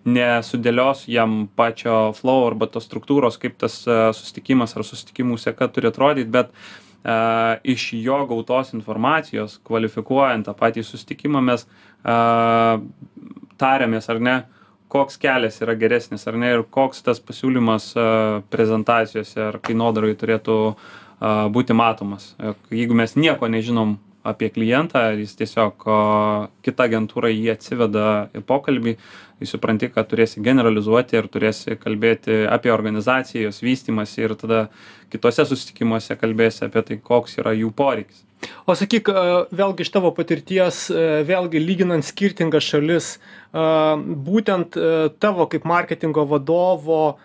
nesudėliosiu 0.07 1.13
jam 1.13 1.37
pačio 1.57 2.11
flow 2.17 2.47
arba 2.49 2.69
tos 2.71 2.87
struktūros 2.87 3.39
kaip 3.41 3.57
tas 3.61 3.79
e, 3.85 3.97
susitikimas 4.17 4.75
ar 4.77 4.85
susitikimų 4.87 5.39
seka 5.41 5.69
turi 5.73 5.91
atrodyt 5.91 6.29
bet 6.33 6.51
e, 6.53 7.15
iš 7.75 7.89
jo 7.97 8.19
gautos 8.29 8.73
informacijos 8.77 9.59
kvalifikuojant 9.67 10.49
tą 10.49 10.55
patį 10.57 10.85
susitikimą 10.87 11.43
mes 11.49 11.65
a, 12.03 12.77
tariamės 13.61 14.09
ar 14.13 14.21
ne 14.21 14.37
koks 14.87 15.19
kelias 15.19 15.59
yra 15.61 15.75
geresnis 15.75 16.23
ar 16.29 16.37
ne 16.39 16.53
ir 16.55 16.63
koks 16.63 17.03
tas 17.05 17.21
pasiūlymas 17.21 17.91
a, 17.97 18.07
prezentacijose 18.53 19.49
ar 19.51 19.59
kainodarai 19.65 20.15
turėtų 20.17 20.61
būti 21.19 21.73
matomas. 21.77 22.35
Jeigu 22.69 22.97
mes 22.97 23.15
nieko 23.17 23.49
nežinom 23.49 23.97
apie 24.27 24.49
klientą, 24.51 25.13
jis 25.15 25.37
tiesiog 25.39 25.85
kita 26.65 26.87
agentūra 26.89 27.31
jį 27.31 27.53
atsiveda 27.53 28.27
į 28.35 28.43
pokalbį, 28.43 28.97
jis 29.39 29.53
supranti, 29.53 29.87
kad 29.93 30.09
turėsi 30.11 30.41
generalizuoti 30.43 31.15
ir 31.15 31.29
turėsi 31.31 31.77
kalbėti 31.79 32.41
apie 32.51 32.73
organizaciją, 32.73 33.47
jos 33.47 33.61
vystimąsi 33.63 34.25
ir 34.25 34.35
tada 34.35 34.63
kitose 35.13 35.45
susitikimuose 35.47 36.17
kalbėsi 36.19 36.65
apie 36.67 36.83
tai, 36.89 36.97
koks 36.99 37.37
yra 37.39 37.53
jų 37.55 37.71
poreikis. 37.77 38.25
O 38.69 38.75
sakyk, 38.77 39.09
vėlgi 39.55 39.85
iš 39.85 39.93
tavo 39.95 40.11
patirties, 40.13 40.83
vėlgi 41.25 41.61
lyginant 41.63 42.05
skirtingas 42.05 42.67
šalis, 42.67 43.13
būtent 44.27 44.77
tavo 45.23 45.47
kaip 45.49 45.65
marketingo 45.65 46.27
vadovo 46.29 47.17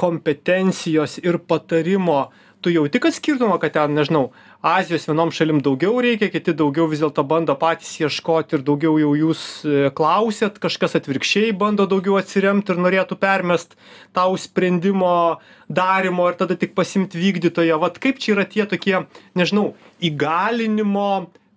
kompetencijos 0.00 1.18
ir 1.20 1.38
patarimo, 1.44 2.30
tu 2.60 2.70
jauti 2.70 3.00
kad 3.00 3.14
skirtumą 3.14 3.58
kad 3.62 3.72
ten 3.76 3.94
nežinau 3.94 4.30
azijos 4.62 5.06
vienom 5.08 5.30
šalim 5.34 5.60
daugiau 5.62 6.00
reikia 6.02 6.30
kiti 6.32 6.54
daugiau 6.58 6.88
vis 6.90 7.02
dėlto 7.02 7.22
bando 7.28 7.54
patys 7.58 7.92
ieškot 8.02 8.54
ir 8.56 8.64
daugiau 8.66 8.96
jau 8.98 9.12
jūs 9.18 9.42
e, 9.62 9.90
klausiat 9.94 10.58
kažkas 10.62 10.98
atvirkščiai 10.98 11.52
bando 11.60 11.86
daugiau 11.90 12.18
atsiremt 12.18 12.70
ir 12.72 12.80
norėtų 12.82 13.18
permest 13.20 13.76
tau 14.16 14.34
sprendimo 14.40 15.38
darymo 15.68 16.30
ir 16.30 16.38
tada 16.40 16.56
tik 16.58 16.74
pasiimt 16.74 17.14
vykdytoją. 17.14 17.78
Vat 17.78 18.00
kaip 18.02 18.18
čia 18.18 18.34
yra 18.34 18.46
tie 18.48 18.66
tokie 18.66 19.04
nežinau 19.38 19.72
įgalinimo 20.02 21.10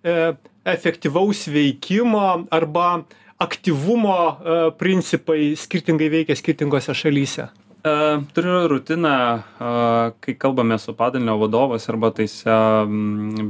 e, 0.04 0.34
efektyvaus 0.76 1.48
veikimo 1.50 2.46
arba 2.54 3.02
aktyvumo 3.42 4.18
e, 4.22 4.60
principai 4.78 5.56
skirtingai 5.58 6.12
veikia 6.12 6.38
skirtingose 6.38 6.94
šalyse 6.94 7.50
Uh, 7.82 8.22
turiu 8.30 8.68
rutiną, 8.68 9.42
uh, 9.58 10.12
kai 10.22 10.36
kalbame 10.38 10.76
su 10.78 10.92
padalinio 10.94 11.34
vadovas 11.40 11.88
arba 11.90 12.12
tais 12.14 12.36
uh, 12.46 12.86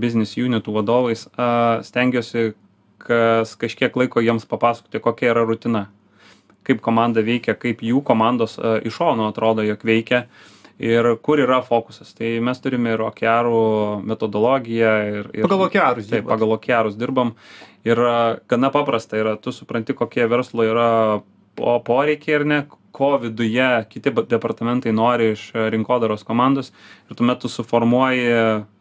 business 0.00 0.38
unitų 0.40 0.72
vadovais, 0.72 1.26
uh, 1.34 1.82
stengiuosi 1.84 2.54
kas 3.04 3.52
kažkiek 3.60 3.92
laiko 4.00 4.22
jiems 4.24 4.46
papasakoti, 4.48 5.02
kokia 5.04 5.34
yra 5.34 5.42
rutina, 5.44 5.82
kaip 6.64 6.80
komanda 6.80 7.20
veikia, 7.20 7.52
kaip 7.60 7.84
jų 7.84 8.00
komandos 8.08 8.56
uh, 8.56 8.78
iš 8.80 8.96
šono 9.02 9.26
atrodo, 9.28 9.66
jog 9.68 9.84
veikia 9.84 10.22
ir 10.80 11.10
kur 11.20 11.44
yra 11.44 11.60
fokusas. 11.66 12.14
Tai 12.16 12.32
mes 12.40 12.64
turime 12.64 12.96
ir 12.96 13.04
okearų 13.04 13.60
metodologiją. 14.08 14.94
Ir, 15.10 15.30
ir, 15.36 15.44
pagal 15.44 15.66
okearus. 15.66 16.08
Taip, 16.08 16.24
pagal 16.32 16.56
okearus 16.56 16.96
dirbam. 16.96 17.34
Ir 17.84 18.00
gana 18.48 18.72
paprasta 18.72 19.20
yra, 19.20 19.36
tu 19.36 19.52
supranti, 19.52 19.92
kokie 19.98 20.24
verslo 20.30 20.64
yra 20.64 20.90
po 21.58 21.78
poreikiai 21.84 22.40
ar 22.40 22.46
ne, 22.46 22.62
ko 22.92 23.16
viduje 23.18 23.68
kiti 23.88 24.12
departamentai 24.28 24.92
nori 24.92 25.32
iš 25.32 25.48
e, 25.54 25.66
rinkodaros 25.72 26.24
komandos 26.28 26.72
ir 27.10 27.16
tuomet 27.16 27.40
tu 27.40 27.48
suformuoji 27.48 28.26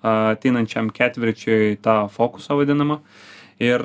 ateinančiam 0.03 0.91
ketvirčiui 0.91 1.77
tą 1.83 2.03
fokusą 2.11 2.59
vadinamą. 2.59 3.01
Ir, 3.61 3.83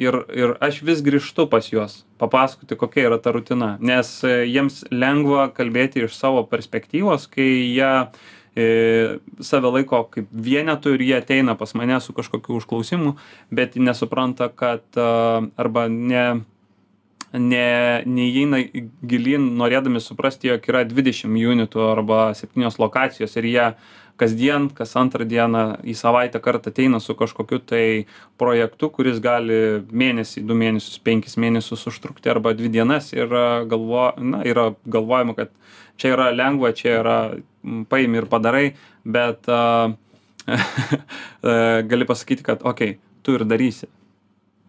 ir, 0.00 0.16
ir 0.32 0.54
aš 0.64 0.78
vis 0.88 1.02
grįžtu 1.04 1.44
pas 1.52 1.66
juos, 1.68 1.98
papasakoti, 2.16 2.78
kokia 2.80 3.10
yra 3.10 3.18
ta 3.20 3.34
rutina, 3.34 3.74
nes 3.76 4.08
e, 4.24 4.38
jiems 4.48 4.86
lengva 4.88 5.50
kalbėti 5.52 6.06
iš 6.06 6.16
savo 6.16 6.40
perspektyvos, 6.48 7.26
kai 7.28 7.44
jie 7.76 7.90
e, 8.56 8.66
save 9.44 9.74
laiko 9.74 10.00
kaip 10.14 10.32
vienetų 10.32 10.96
ir 10.96 11.04
jie 11.10 11.18
ateina 11.18 11.58
pas 11.60 11.76
mane 11.76 12.00
su 12.00 12.16
kažkokiu 12.16 12.56
užklausimu, 12.56 13.18
bet 13.52 13.76
nesupranta, 13.76 14.48
kad 14.48 14.96
arba 14.96 15.86
ne, 15.92 16.24
ne 17.32 18.02
neįeina 18.06 18.62
gilyn 19.02 19.52
norėdami 19.58 20.00
suprasti 20.00 20.50
jog 20.52 20.66
yra 20.70 20.84
dvidešim 20.86 21.36
junitų 21.36 21.82
arba 21.90 22.20
septynios 22.38 22.78
lokacijos 22.78 23.36
ir 23.36 23.48
jie 23.50 23.66
kasdien 24.16 24.68
kas 24.72 24.94
antrą 24.96 25.26
dieną 25.28 25.64
į 25.84 25.94
savaitę 25.98 26.40
kartą 26.40 26.72
ateina 26.72 27.00
su 27.04 27.14
kažkokiu 27.18 27.58
tai 27.60 28.06
projektu 28.40 28.88
kuris 28.90 29.20
gali 29.20 29.82
mėnesį 29.90 30.44
du 30.46 30.56
mėnesius 30.56 31.02
penkis 31.04 31.36
mėnesius 31.36 31.84
užtrukti 31.90 32.32
arba 32.32 32.54
dvi 32.56 32.70
dienas 32.72 33.12
ir 33.12 33.28
galvo 33.68 34.08
na 34.16 34.40
yra 34.46 34.70
galvojama 34.86 35.36
kad 35.36 35.52
čia 36.00 36.14
yra 36.14 36.30
lengva 36.32 36.72
čia 36.72 37.00
yra 37.02 37.18
paimi 37.90 38.22
ir 38.22 38.30
padarai 38.30 38.70
bet 39.04 39.50
a, 39.52 39.92
gali 41.90 42.08
pasakyti 42.08 42.46
kad 42.46 42.64
okei 42.64 42.98
tu 43.22 43.34
ir 43.34 43.44
darysi. 43.44 43.88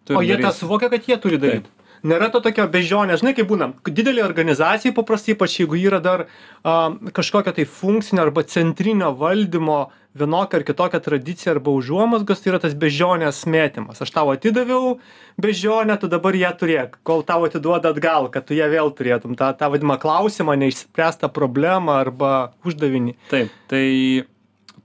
Tu 0.04 0.12
ir 0.12 0.18
o 0.18 0.22
jie 0.22 0.38
tą 0.42 0.52
suvokia 0.52 0.90
kad 0.90 1.06
jie 1.06 1.16
turi 1.22 1.38
daryt? 1.38 1.68
Taip 1.68 1.77
nėra 2.06 2.30
to 2.32 2.42
tokio 2.44 2.66
beždžionės. 2.70 3.22
Žinai 3.22 3.34
kaip 3.38 3.48
būna 3.50 3.70
didelėj 3.86 4.26
organizacijoj 4.26 4.94
paprastai 4.96 5.34
ypač 5.36 5.58
jeigu 5.60 5.78
yra 5.80 6.00
dar 6.04 6.26
a 6.62 6.76
kažkokio 7.16 7.54
tai 7.56 7.66
funkcinio 7.68 8.24
arba 8.26 8.44
centrinio 8.46 9.12
valdymo 9.18 9.88
vienokia 10.18 10.58
ar 10.58 10.64
kitokia 10.66 11.00
tradicija 11.04 11.52
arba 11.54 11.72
užuomazgos 11.74 12.42
tai 12.42 12.52
yra 12.52 12.62
tas 12.62 12.74
beždžionės 12.78 13.44
mėtymas. 13.50 14.00
Aš 14.02 14.12
tau 14.14 14.32
atidaviau 14.32 14.96
beždžionę 15.40 15.98
tu 16.00 16.10
dabar 16.10 16.36
ją 16.38 16.54
turėk. 16.58 16.98
Kol 17.06 17.22
tau 17.28 17.44
atiduoda 17.46 17.92
atgal 17.94 18.30
kad 18.32 18.48
tu 18.48 18.56
ją 18.58 18.70
vėl 18.72 18.90
turėtum. 18.96 19.36
Tą 19.38 19.52
tą 19.58 19.70
vadinamą 19.74 19.98
klausimą 20.02 20.58
neišspręstą 20.64 21.30
problemą 21.34 22.00
arba 22.02 22.32
uždavinį. 22.66 23.14
Taip 23.30 23.54
tai 23.70 23.86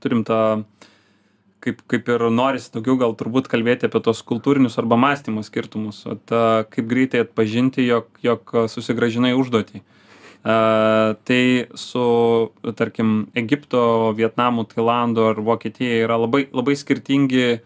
turim 0.04 0.24
tą 0.28 0.64
kaip 1.64 1.82
kaip 1.88 2.12
ir 2.12 2.28
norisi 2.34 2.72
daugiau 2.74 3.00
gal 3.00 3.16
turbūt 3.20 3.48
kalbėti 3.52 3.88
apie 3.88 4.04
tuos 4.04 4.22
kultūrinius 4.28 4.76
arba 4.82 5.00
mąstymo 5.00 5.46
skirtumus 5.48 6.04
vat 6.10 6.36
kaip 6.76 6.92
greitai 6.92 7.24
atpažinti 7.24 7.88
jog 7.88 8.24
jog 8.26 8.56
susigrąžinai 8.76 9.34
užduotį 9.40 9.84
Tai 10.44 11.66
su, 11.74 12.52
tarkim, 12.76 13.28
Egipto, 13.34 14.12
Vietnamu, 14.12 14.66
Tailandu 14.68 15.24
ar 15.30 15.40
Vokietija 15.40 16.02
yra 16.04 16.18
labai, 16.20 16.50
labai 16.52 16.76
skirtingi, 16.76 17.62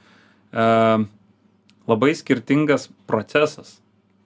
labai 1.90 2.12
skirtingas 2.20 2.86
procesas, 3.10 3.80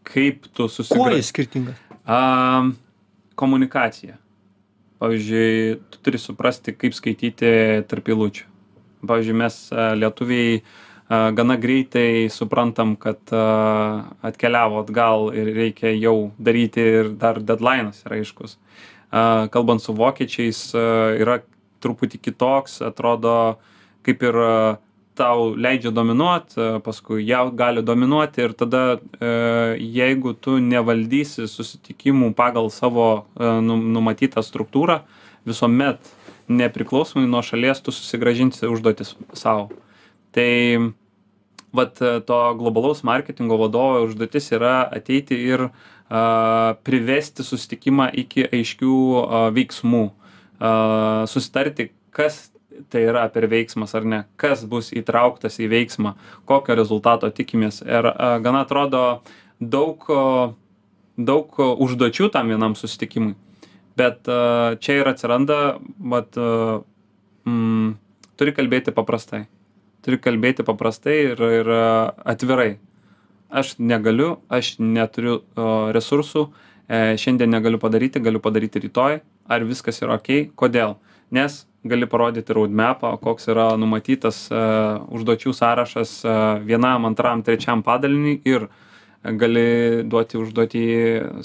kaip 0.04 0.52
tu 0.52 0.68
susigražini. 0.68 1.16
Kuo 1.16 1.22
jis 1.22 1.32
skirtingas? 1.32 1.80
Komunikacija. 3.40 4.20
Pavyzdžiui, 5.00 5.80
tu 5.90 6.04
turi 6.04 6.20
suprasti, 6.20 6.76
kaip 6.76 6.94
skaityti 6.94 7.56
tarp 7.88 8.12
eilučių. 8.12 8.51
Pavyzdžiui, 9.08 9.38
mes 9.42 9.58
lietuviai 10.02 10.62
gana 11.36 11.58
greitai 11.60 12.30
suprantam, 12.32 12.96
kad 12.96 13.20
atkeliavo 13.32 14.84
atgal 14.86 15.32
ir 15.36 15.50
reikia 15.56 15.92
jau 15.98 16.32
daryti 16.40 16.86
ir 17.02 17.10
dar 17.20 17.42
deadline'as 17.42 18.06
yra 18.06 18.22
aiškus. 18.22 18.56
Kalbant 19.52 19.84
su 19.84 19.96
vokiečiais 19.98 20.70
yra 21.20 21.42
truputį 21.84 22.22
kitoks, 22.30 22.80
atrodo 22.86 23.58
kaip 24.06 24.24
ir 24.24 24.40
tau 25.20 25.50
leidžia 25.60 25.92
dominuot, 25.92 26.56
paskui 26.86 27.26
jie 27.28 27.42
gali 27.60 27.84
dominuoti 27.84 28.46
ir 28.46 28.54
tada 28.56 28.84
jeigu 29.76 30.32
tu 30.40 30.56
nevaldysi 30.64 31.50
susitikimų 31.52 32.32
pagal 32.38 32.72
savo 32.72 33.26
nu, 33.36 33.76
numatytą 33.76 34.46
struktūrą, 34.46 35.02
visuomet 35.46 36.00
nepriklausomai 36.52 37.30
nuo 37.30 37.42
šalies 37.46 37.82
tu 37.84 37.94
susigražinsi 37.96 38.70
užduotis 38.70 39.16
savo. 39.38 39.70
Tai 40.36 40.50
vat 41.74 42.00
to 42.26 42.40
globalaus 42.60 43.04
marketingo 43.04 43.58
vadovo 43.58 44.04
užduotis 44.06 44.52
yra 44.56 44.76
ateiti 44.92 45.38
ir 45.40 45.68
a, 45.68 46.76
privesti 46.84 47.46
susitikimą 47.48 48.10
iki 48.24 48.46
aiškių 48.48 48.96
a, 49.22 49.44
veiksmų, 49.56 50.06
a, 50.12 50.74
susitarti, 51.32 51.92
kas 52.12 52.50
tai 52.92 53.06
yra 53.08 53.28
per 53.32 53.48
veiksmas 53.52 53.94
ar 53.96 54.08
ne, 54.08 54.24
kas 54.40 54.64
bus 54.68 54.92
įtrauktas 54.96 55.60
į 55.62 55.70
veiksmą, 55.72 56.16
kokio 56.50 56.76
rezultato 56.76 57.30
tikimės. 57.32 57.82
Ir 57.88 58.12
a, 58.12 58.34
gana 58.44 58.66
atrodo 58.66 59.22
daug, 59.62 60.08
daug 61.16 61.62
užduočių 61.62 62.32
tam 62.34 62.52
vienam 62.52 62.76
susitikimui. 62.76 63.36
Bet 64.02 64.30
a, 64.32 64.42
čia 64.82 65.00
ir 65.00 65.14
atsiranda, 65.14 65.62
vat, 66.14 66.38
a, 66.38 66.78
mm, 67.48 67.98
turi 68.42 68.58
kalbėti 68.58 68.94
paprastai 68.98 69.46
turi 70.06 70.20
kalbėti 70.22 70.66
paprastai 70.66 71.18
ir, 71.32 71.44
ir 71.62 71.72
e, 71.72 71.86
atvirai. 72.34 72.72
Aš 73.52 73.76
negaliu, 73.84 74.36
aš 74.50 74.76
neturiu 74.80 75.42
o, 75.42 75.72
resursų, 75.96 76.46
e, 76.88 77.02
šiandien 77.22 77.52
negaliu 77.52 77.82
padaryti, 77.82 78.22
galiu 78.24 78.42
padaryti 78.44 78.82
rytoj, 78.86 79.20
ar 79.52 79.68
viskas 79.68 80.02
yra 80.04 80.18
ok, 80.20 80.54
kodėl. 80.58 80.98
Nes 81.32 81.66
gali 81.88 82.08
parodyti 82.10 82.54
roadmapą, 82.56 83.14
koks 83.22 83.50
yra 83.52 83.72
numatytas 83.80 84.46
e, 84.52 84.62
užduočių 85.18 85.54
sąrašas 85.58 86.16
e, 86.24 86.38
vienam, 86.68 87.08
antram, 87.10 87.44
trečiam 87.46 87.84
padaliniui 87.86 88.40
ir 88.48 88.68
e, 88.68 88.72
gali 89.22 90.02
duoti 90.10 90.40
užduotį 90.42 90.86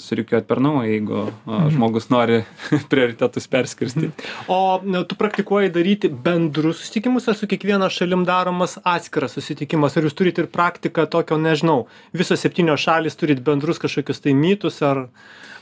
surikiuot 0.01 0.47
per 0.49 0.61
naują, 0.63 0.87
jeigu 0.89 1.19
mhm. 1.27 1.67
žmogus 1.75 2.09
nori 2.09 2.39
prioritetus 2.91 3.47
perskirstyti. 3.51 4.09
O 4.49 4.79
tu 5.07 5.17
praktikuoji 5.19 5.71
daryti 5.73 6.09
bendrus 6.09 6.81
susitikimus 6.81 7.29
ar 7.29 7.37
su 7.37 7.49
kiekviena 7.49 7.89
šalim 7.93 8.25
daromas 8.25 8.77
atskiras 8.83 9.37
susitikimas? 9.37 9.97
Ar 9.97 10.09
jūs 10.09 10.17
turite 10.17 10.45
ir 10.45 10.49
praktiką 10.49 11.05
tokio, 11.11 11.37
nežinau, 11.37 11.85
visos 12.17 12.41
septynios 12.41 12.81
šalis 12.81 13.17
turit 13.19 13.45
bendrus 13.45 13.81
kažkokius 13.83 14.25
tai 14.25 14.33
mytus 14.37 14.81
ar, 14.81 15.07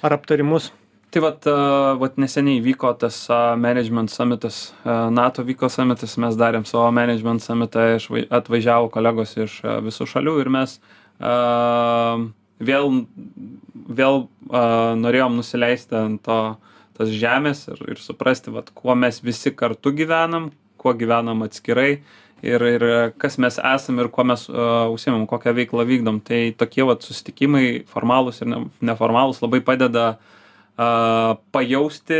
ar 0.01 0.15
aptarimus? 0.15 0.72
Tai 1.15 1.22
vat, 1.24 1.45
vat 2.00 2.17
neseniai 2.19 2.60
vyko 2.60 2.89
tas 3.00 3.22
management 3.60 4.12
summitas, 4.12 4.74
NATO 4.84 5.45
vyko 5.48 5.69
summitas, 5.72 6.17
mes 6.19 6.36
darėm 6.36 6.65
savo 6.67 6.89
management 6.91 7.43
summitą, 7.43 7.86
atvažiavo 8.36 8.89
kolegos 8.91 9.38
iš 9.39 9.62
visų 9.86 10.10
šalių 10.12 10.34
ir 10.41 10.51
mes 10.57 10.75
uh, 10.75 11.04
vėl, 11.19 12.91
vėl 14.00 14.22
norėjom 15.05 15.39
nusileisti 15.39 15.98
ant 16.00 16.22
to, 16.25 16.39
tos 16.98 17.12
žemės 17.12 17.65
ir, 17.72 17.81
ir 17.95 18.01
suprasti, 18.01 18.53
vat, 18.55 18.72
kuo 18.75 18.96
mes 18.96 19.22
visi 19.24 19.51
kartu 19.55 19.92
gyvenam, 19.96 20.51
kuo 20.79 20.94
gyvenam 20.96 21.44
atskirai 21.46 21.89
ir, 22.46 22.68
ir 22.70 22.85
kas 23.20 23.39
mes 23.42 23.57
esam 23.59 24.00
ir 24.00 24.11
kuo 24.13 24.24
mes 24.27 24.46
uh, 24.51 24.85
užsiemam, 24.94 25.25
kokią 25.27 25.55
veiklą 25.57 25.87
vykdom. 25.87 26.22
Tai 26.24 26.42
tokie 26.59 26.85
vat, 26.87 27.03
susitikimai, 27.03 27.83
formalūs 27.92 28.44
ir 28.44 28.53
neformalūs, 28.85 29.42
labai 29.44 29.63
padeda 29.66 30.07
uh, 30.13 30.34
a, 30.77 31.38
pajausti 31.55 32.20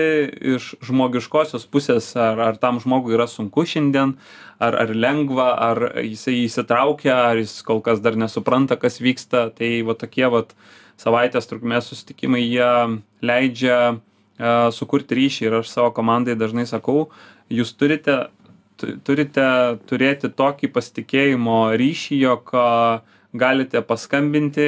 iš 0.56 0.74
žmogiškosios 0.86 1.68
pusės, 1.72 2.12
ar, 2.20 2.40
ar 2.40 2.60
tam 2.62 2.80
žmogui 2.84 3.16
yra 3.18 3.28
sunku 3.28 3.66
šiandien, 3.68 4.16
ar, 4.60 4.78
ar 4.80 4.94
lengva, 4.96 5.52
ar 5.70 5.84
jisai 6.04 6.38
įsitraukia, 6.46 7.16
ar 7.32 7.42
jis 7.42 7.60
kol 7.68 7.84
kas 7.86 8.02
dar 8.04 8.18
nesupranta, 8.20 8.80
kas 8.80 9.02
vyksta. 9.04 9.50
Tai 9.56 9.72
va 9.88 9.98
tokie 10.00 10.28
va 10.32 10.46
savaitės 11.02 11.50
trukmės 11.52 11.92
susitikimai, 11.92 12.44
jie 12.46 12.72
leidžia 13.26 13.80
a, 13.92 13.98
sukurti 14.76 15.20
ryšį 15.20 15.50
ir 15.50 15.60
aš 15.62 15.74
savo 15.74 15.92
komandai 15.96 16.38
dažnai 16.40 16.68
sakau, 16.70 17.10
jūs 17.52 17.76
turite, 17.76 18.30
turite 18.80 19.50
turėti 19.90 20.32
tokį 20.32 20.72
pasitikėjimo 20.76 21.60
ryšį, 21.80 22.22
jog 22.24 22.56
galite 23.36 23.82
paskambinti 23.86 24.68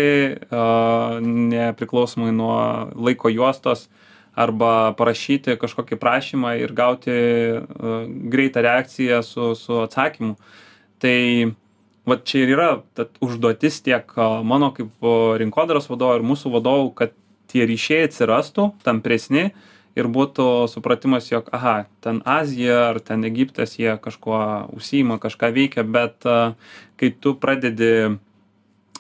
nepriklausomai 1.52 2.34
nuo 2.36 2.58
laiko 2.96 3.32
juostos 3.32 3.88
arba 4.38 4.94
parašyti 4.98 5.58
kažkokį 5.58 5.98
prašymą 5.98 6.58
ir 6.62 6.74
gauti 6.78 7.16
greitą 8.34 8.62
reakciją 8.66 9.24
su, 9.26 9.54
su 9.58 9.80
atsakymu. 9.88 10.36
Tai 11.02 11.18
va 12.08 12.20
čia 12.24 12.44
ir 12.46 12.54
yra 12.56 12.68
užduotis 13.24 13.82
tiek 13.86 14.14
mano 14.48 14.70
kaip 14.76 15.10
rinkodaros 15.42 15.90
vadovo 15.90 16.20
ir 16.20 16.28
mūsų 16.28 16.54
vadovų, 16.54 16.92
kad 17.00 17.18
tie 17.52 17.66
ryšiai 17.68 18.08
atsirastų 18.08 18.70
tampresni 18.86 19.50
ir 19.98 20.10
būtų 20.14 20.68
supratimas, 20.70 21.32
jog, 21.32 21.50
aha, 21.56 21.88
ten 22.06 22.22
Azija 22.28 22.92
ar 22.92 23.02
ten 23.02 23.26
Egiptas 23.26 23.78
jie 23.80 23.96
kažkuo 24.02 24.70
užsima, 24.78 25.18
kažką 25.22 25.50
veikia, 25.56 25.84
bet 25.84 26.28
kai 27.02 27.10
tu 27.18 27.34
pradedi 27.42 28.20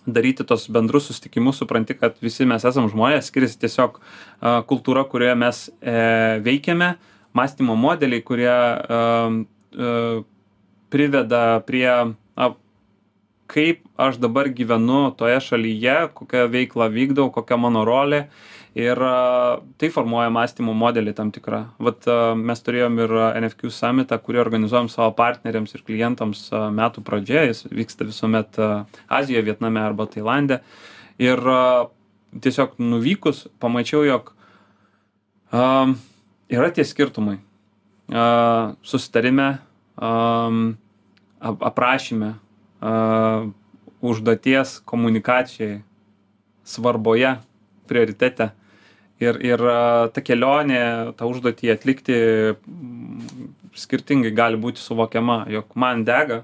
daryti 0.08 0.46
tuos 0.48 0.67
bendrus 0.72 1.10
susitikimus 1.10 1.60
supranti 1.62 1.98
kad 1.98 2.17
visi 2.24 2.48
mes 2.48 2.65
esam 2.65 2.88
žmonės 2.91 3.30
skiriasi 3.32 3.60
tiesiog 3.63 4.00
kultūra 4.70 5.04
kurioje 5.12 5.36
mes 5.39 5.63
e, 5.67 5.98
veikiame 6.46 6.93
mąstymo 7.38 7.76
modeliai 7.78 8.24
kurie 8.26 8.56
priveda 10.89 11.43
prie 11.67 11.91
kaip 13.47 13.81
aš 13.97 14.19
dabar 14.21 14.49
gyvenu 14.53 15.07
toje 15.17 15.39
šalyje 15.43 15.97
kokią 16.17 16.45
veiklą 16.51 16.89
vykdau 16.93 17.31
kokia 17.33 17.57
mano 17.60 17.86
rolė. 17.88 18.27
Ir 18.77 18.99
tai 19.81 19.88
formuoja 19.89 20.29
mąstymo 20.29 20.75
modelį 20.77 21.15
tam 21.17 21.31
tikrą. 21.33 21.63
Vat 21.81 22.05
mes 22.38 22.60
turėjom 22.62 22.99
ir 23.01 23.13
nfq 23.41 23.71
samitą 23.73 24.19
kurį 24.21 24.43
organizuojam 24.43 24.89
savo 24.93 25.15
partneriams 25.17 25.73
ir 25.73 25.81
klientams 25.88 26.43
metų 26.53 27.01
pradžioje. 27.07 27.47
Jis 27.49 27.63
vyksta 27.73 28.05
visuomet 28.05 28.60
azijoj 29.10 29.47
vietname 29.47 29.81
arba 29.81 30.05
tailande. 30.12 30.60
Ir 31.17 31.41
tiesiog 32.41 32.77
nuvykus 32.77 33.47
pamačiau 33.60 34.03
jog 34.05 34.33
a, 35.51 35.88
yra 36.51 36.69
tie 36.73 36.86
skirtumai. 36.86 37.39
A, 38.12 38.75
susitarime 38.86 39.47
a, 39.97 40.12
aprašyme 41.41 42.36
a, 42.81 43.45
užduoties 44.01 44.79
komunikacijai 44.85 45.81
svarboje 46.67 47.37
prioritete 47.87 48.51
ir 49.23 49.39
ir 49.41 49.63
ta 50.13 50.21
kelionė 50.21 50.81
tą 51.17 51.29
užduotį 51.31 51.71
atlikti 51.73 52.17
skirtingai 53.77 54.33
gali 54.35 54.59
būti 54.61 54.83
suvokiama 54.83 55.45
jog 55.49 55.73
man 55.75 56.03
dega 56.05 56.43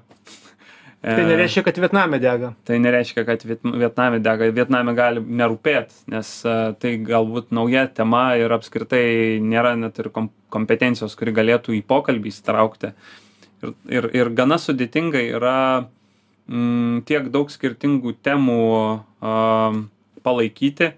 Tai 1.04 1.24
nereiškia, 1.28 1.66
kad 1.68 1.78
Vietname 1.84 2.18
dega. 2.24 2.54
Tai 2.64 2.78
nereiškia, 2.80 3.26
kad 3.28 3.42
Vietname 3.44 4.22
dega. 4.24 4.48
Vietname 4.56 4.94
gali 4.96 5.20
nerūpėti, 5.20 6.06
nes 6.14 6.30
tai 6.80 6.94
galbūt 7.10 7.52
nauja 7.52 7.90
tema 7.92 8.22
ir 8.40 8.54
apskritai 8.56 9.42
nėra 9.44 9.74
net 9.76 10.00
ir 10.00 10.08
kompetencijos, 10.16 11.18
kuri 11.20 11.36
galėtų 11.36 11.76
į 11.76 11.82
pokalbį 11.92 12.32
įsitraukti. 12.32 12.94
Ir, 13.64 13.76
ir, 13.92 14.08
ir 14.16 14.32
gana 14.38 14.56
sudėtingai 14.56 15.26
yra 15.36 15.58
m, 16.50 17.02
tiek 17.08 17.30
daug 17.34 17.52
skirtingų 17.52 18.16
temų 18.26 18.62
a, 19.24 19.34
palaikyti, 20.24 20.94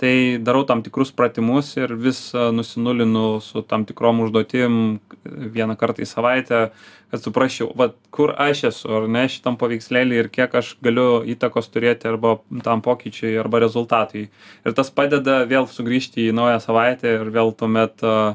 tai 0.00 0.14
darau 0.42 0.64
tam 0.66 0.82
tikrus 0.82 1.12
pratimus 1.14 1.76
ir 1.78 1.94
vis 1.94 2.32
nusinulinu 2.34 3.38
su 3.44 3.62
tam 3.62 3.84
tikrom 3.86 4.24
užduotim 4.24 4.98
vieną 5.24 5.76
kartą 5.78 6.02
į 6.02 6.10
savaitę 6.10 6.64
kad 7.14 7.22
suprasčiau, 7.22 7.68
va, 7.78 7.92
kur 8.10 8.32
aš 8.42 8.64
esu, 8.72 8.88
ar 8.98 9.04
ne 9.10 9.22
šitam 9.30 9.54
paveikslėlį 9.60 10.16
ir 10.18 10.28
kiek 10.34 10.54
aš 10.58 10.72
galiu 10.82 11.22
įtakos 11.30 11.70
turėti 11.70 12.08
arba 12.10 12.40
tam 12.66 12.82
pokyčiui 12.82 13.36
arba 13.38 13.60
rezultatui. 13.62 14.24
Ir 14.66 14.74
tas 14.74 14.90
padeda 14.90 15.44
vėl 15.46 15.68
sugrįžti 15.70 16.26
į 16.26 16.34
naują 16.34 16.58
savaitę 16.64 17.12
ir 17.20 17.30
vėl 17.34 17.54
tuomet 17.54 18.02
uh, 18.02 18.34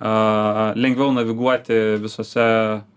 lengviau 0.00 1.08
naviguoti 1.16 1.96
visose 2.02 2.44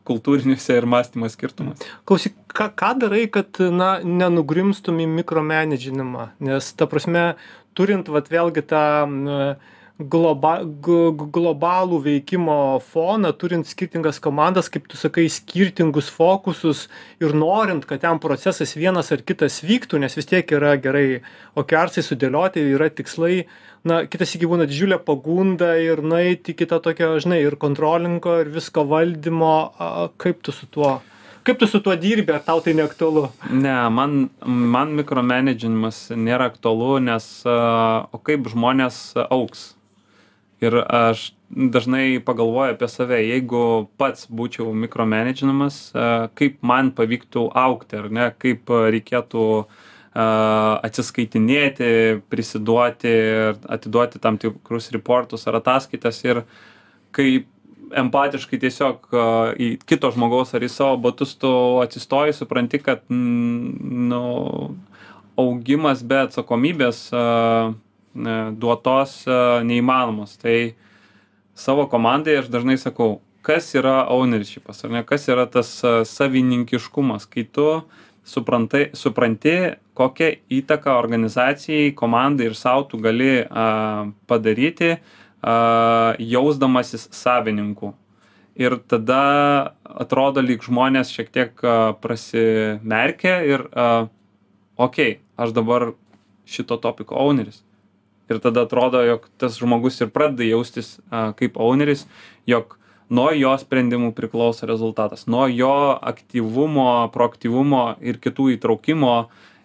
kultūriniuose 0.10 0.76
ir 0.76 0.88
mąstymo 0.90 1.30
skirtumus. 1.32 1.84
Klausyk, 2.10 2.36
ką, 2.52 2.72
ką 2.76 2.94
darai, 3.06 3.26
kad 3.32 3.62
na, 3.72 4.00
nenugrimstum 4.04 5.00
į 5.00 5.08
mikromanaginimą? 5.20 6.32
Nes 6.44 6.72
ta 6.76 6.90
prasme, 6.92 7.34
turint 7.78 8.10
vat, 8.12 8.28
vėlgi 8.34 8.66
tą 8.68 8.84
uh, 9.06 9.70
globa 10.00 10.62
g 10.64 11.12
globalų 11.12 11.98
veikimo 12.06 12.80
foną 12.80 13.34
turint 13.36 13.68
skirtingas 13.68 14.22
komandas 14.24 14.72
kaip 14.72 14.88
tu 14.88 14.96
sakai 14.96 15.26
skirtingus 15.28 16.08
fokusus 16.16 16.86
ir 17.20 17.36
norint 17.36 17.84
kad 17.86 18.00
ten 18.06 18.20
procesas 18.24 18.78
vienas 18.80 19.12
ar 19.12 19.20
kitas 19.28 19.60
vyktų 19.60 20.00
nes 20.00 20.16
vis 20.16 20.30
tiek 20.30 20.52
yra 20.56 20.78
gerai 20.80 21.20
okearsai 21.60 22.04
sudėlioti 22.06 22.64
yra 22.76 22.88
tikslai. 22.90 23.44
Na 23.84 24.02
kitą 24.08 24.26
sykį 24.28 24.48
būna 24.52 24.66
didžiulė 24.68 24.98
pagunda 25.04 25.74
ir 25.80 26.02
nueit 26.04 26.48
iki 26.52 26.68
to 26.68 26.80
tokio 26.84 27.14
žinai 27.20 27.40
ir 27.46 27.56
kontrolingo 27.60 28.34
ir 28.42 28.52
visko 28.52 28.84
valdymo. 28.88 29.56
A 29.80 30.10
kaip 30.20 30.42
tu 30.44 30.52
su 30.56 30.68
tuo 30.68 30.98
kaip 31.48 31.60
tu 31.60 31.68
su 31.68 31.80
tuo 31.84 31.96
dirbi 31.96 32.36
ar 32.36 32.44
tau 32.44 32.60
tai 32.64 32.76
neaktualu? 32.76 33.26
Ne 33.52 33.76
man 33.92 34.30
man 34.48 34.96
mikromenedžinimas 35.00 36.10
nėra 36.16 36.48
aktualu 36.54 37.00
nes 37.04 37.28
a 37.48 38.08
o 38.12 38.20
kaip 38.24 38.48
žmonės 38.52 39.02
augs 39.28 39.74
ir 40.62 40.76
aš 40.86 41.32
dažnai 41.50 42.20
pagalvoju 42.26 42.76
apie 42.76 42.88
save 42.92 43.20
jeigu 43.24 43.62
pats 43.98 44.28
būčiau 44.30 44.74
mikromenedžinamas 44.86 45.78
kaip 46.38 46.60
man 46.62 46.92
pavyktų 46.96 47.48
augti 47.58 48.00
ar 48.00 48.10
ne? 48.14 48.28
Kaip 48.38 48.70
reikėtų 48.70 49.46
atsiskaitinėti 50.20 51.92
prisiduoti 52.30 53.14
atiduoti 53.70 54.22
tam 54.22 54.38
tikrus 54.42 54.92
riportus 54.94 55.48
ar 55.48 55.60
ataskaitas 55.62 56.22
ir 56.26 56.44
kaip 57.16 57.48
empatiškai 57.90 58.60
tiesiog 58.62 59.10
į 59.58 59.70
kito 59.90 60.12
žmogaus 60.14 60.54
ar 60.54 60.66
į 60.66 60.70
savo 60.70 60.98
batus 61.08 61.36
tu 61.40 61.52
atsistoji 61.82 62.36
supranti 62.38 62.82
kad 62.82 63.06
nu 63.10 64.24
augimas 65.40 66.04
be 66.04 66.20
atsakomybės 66.28 67.08
duotos 68.14 69.24
neįmanomos. 69.64 70.38
Tai 70.42 70.58
savo 71.60 71.88
komandai 71.92 72.40
aš 72.40 72.50
dažnai 72.52 72.78
sakau, 72.80 73.20
kas 73.46 73.72
yra 73.76 74.04
ownershipas, 74.12 74.84
ar 74.84 74.94
ne, 74.94 75.04
kas 75.08 75.28
yra 75.32 75.46
tas 75.50 75.72
savininkiškumas, 76.10 77.28
kai 77.32 77.46
tu 77.48 77.68
suprantai, 78.30 78.90
supranti, 78.94 79.56
kokią 79.98 80.30
įtaką 80.60 80.94
organizacijai, 81.00 81.94
komandai 81.98 82.50
ir 82.50 82.58
savo 82.58 82.86
tu 82.90 83.00
gali 83.02 83.40
a, 83.42 84.10
padaryti, 84.30 84.98
a, 85.42 85.56
jausdamasis 86.20 87.10
savininku. 87.16 87.94
Ir 88.60 88.76
tada 88.92 89.24
atrodo, 89.84 90.44
lyg 90.44 90.64
žmonės 90.66 91.14
šiek 91.16 91.32
tiek 91.34 91.64
a, 91.64 91.96
prasimerkia 92.04 93.40
ir, 93.48 93.66
a, 93.72 93.90
okei, 94.78 95.16
okay, 95.16 95.18
aš 95.40 95.56
dabar 95.56 95.92
šito 96.50 96.78
topiko 96.82 97.18
owneris 97.24 97.64
ir 98.30 98.42
tada 98.44 98.66
atrodo 98.68 99.02
jog 99.06 99.28
tas 99.42 99.58
žmogus 99.60 100.00
ir 100.02 100.12
pradeda 100.14 100.48
jaustis 100.48 100.98
a, 101.10 101.32
kaip 101.38 101.58
owneris, 101.60 102.06
jog 102.50 102.78
nuo 103.10 103.30
jo 103.34 103.56
sprendimų 103.58 104.14
priklauso 104.18 104.70
rezultatas, 104.70 105.26
nuo 105.28 105.48
jo 105.50 105.74
aktyvumo, 105.98 107.10
proaktyvumo 107.14 107.84
ir 108.06 108.22
kitų 108.22 108.54
įtraukimo 108.58 109.16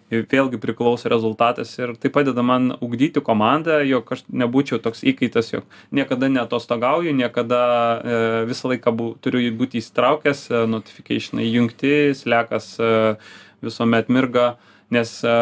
vėlgi 0.09 0.59
priklauso 0.61 1.09
rezultatas. 1.09 1.71
Ir 1.79 1.95
tai 1.97 2.11
padeda 2.13 2.43
man 2.45 2.75
ugdyti 2.83 3.21
komandą, 3.25 3.79
jog 3.85 4.11
aš 4.13 4.23
nebūčiau 4.29 4.79
toks 4.81 5.01
įkaitas, 5.07 5.51
jog 5.53 5.65
niekada 5.91 6.29
netostogauju, 6.29 7.13
niekada 7.15 7.61
e, 7.65 8.19
visą 8.49 8.69
laiką 8.69 8.93
bu, 8.95 9.07
turiu 9.21 9.41
būti 9.57 9.81
įsitraukęs, 9.81 10.45
e, 10.51 10.63
notifikationai 10.69 11.49
jungti, 11.49 12.13
slekas 12.17 12.75
e, 12.79 12.91
visuomet 13.65 14.11
mirga, 14.13 14.55
nes 14.93 15.17
e, 15.25 15.35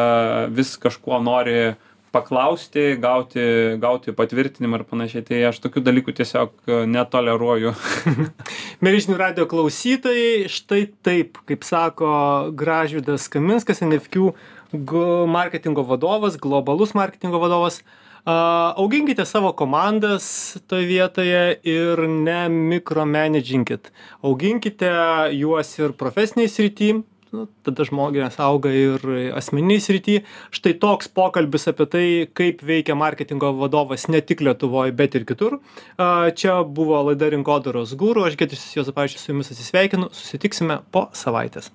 vis 0.56 0.78
kažkuo 0.80 1.20
nori 1.24 1.58
e, 1.60 1.74
paklausti 2.14 2.94
gauti 3.02 3.44
gauti 3.82 4.14
patvirtinimą 4.16 4.80
ir 4.80 4.86
panašiai. 4.90 5.26
Tai 5.28 5.42
aš 5.50 5.60
tokių 5.66 5.84
dalykų 5.88 6.16
tiesiog 6.20 6.54
e, 6.68 6.84
netoleruoju. 6.94 7.74
Mieli 8.84 9.02
žinių 9.04 9.18
radijo 9.20 9.48
klausytojai 9.52 10.46
štai 10.52 10.86
taip 11.06 11.42
kaip 11.50 11.66
sako 11.68 12.14
gražvydas 12.60 13.30
kaminskas 13.34 13.84
nfq 13.86 14.34
marketingo 15.30 15.84
vadovas 15.86 16.40
globalus 16.42 16.96
marketingo 16.98 17.42
vadovas. 17.42 17.82
Auginkite 18.26 19.26
savo 19.28 19.52
komandas 19.52 20.58
toj 20.72 20.86
vietoje 20.88 21.58
ir 21.68 22.00
ne 22.08 22.46
mikromenedžinkit 22.50 23.90
auginkite 24.24 24.92
juos 25.36 25.74
ir 25.82 25.92
profesinėj 26.00 26.48
srity 26.54 26.94
nu 27.34 27.48
tada 27.66 27.86
žmonės 27.88 28.38
auga 28.44 28.72
ir 28.74 29.04
asmeninėj 29.34 29.84
srity. 29.88 30.18
Štai 30.54 30.76
toks 30.82 31.10
pokalbis 31.12 31.68
apie 31.72 31.90
tai 31.90 32.06
kaip 32.38 32.64
veikia 32.66 32.98
marketingo 33.00 33.52
vadovas 33.58 34.08
ne 34.14 34.22
tik 34.22 34.46
lietuvoj 34.46 34.94
bet 34.98 35.18
ir 35.18 35.28
kitur. 35.30 35.60
A 35.98 36.30
čia 36.38 36.62
buvo 36.64 37.02
laida 37.10 37.32
rinkodaros 37.34 37.98
guru 38.00 38.28
aš 38.30 38.38
giedrius 38.40 38.70
juozapavičius 38.78 39.26
su 39.26 39.34
jumis 39.34 39.54
atsisveikinu 39.54 40.14
susitiksime 40.14 40.84
po 40.94 41.10
savaitės 41.18 41.74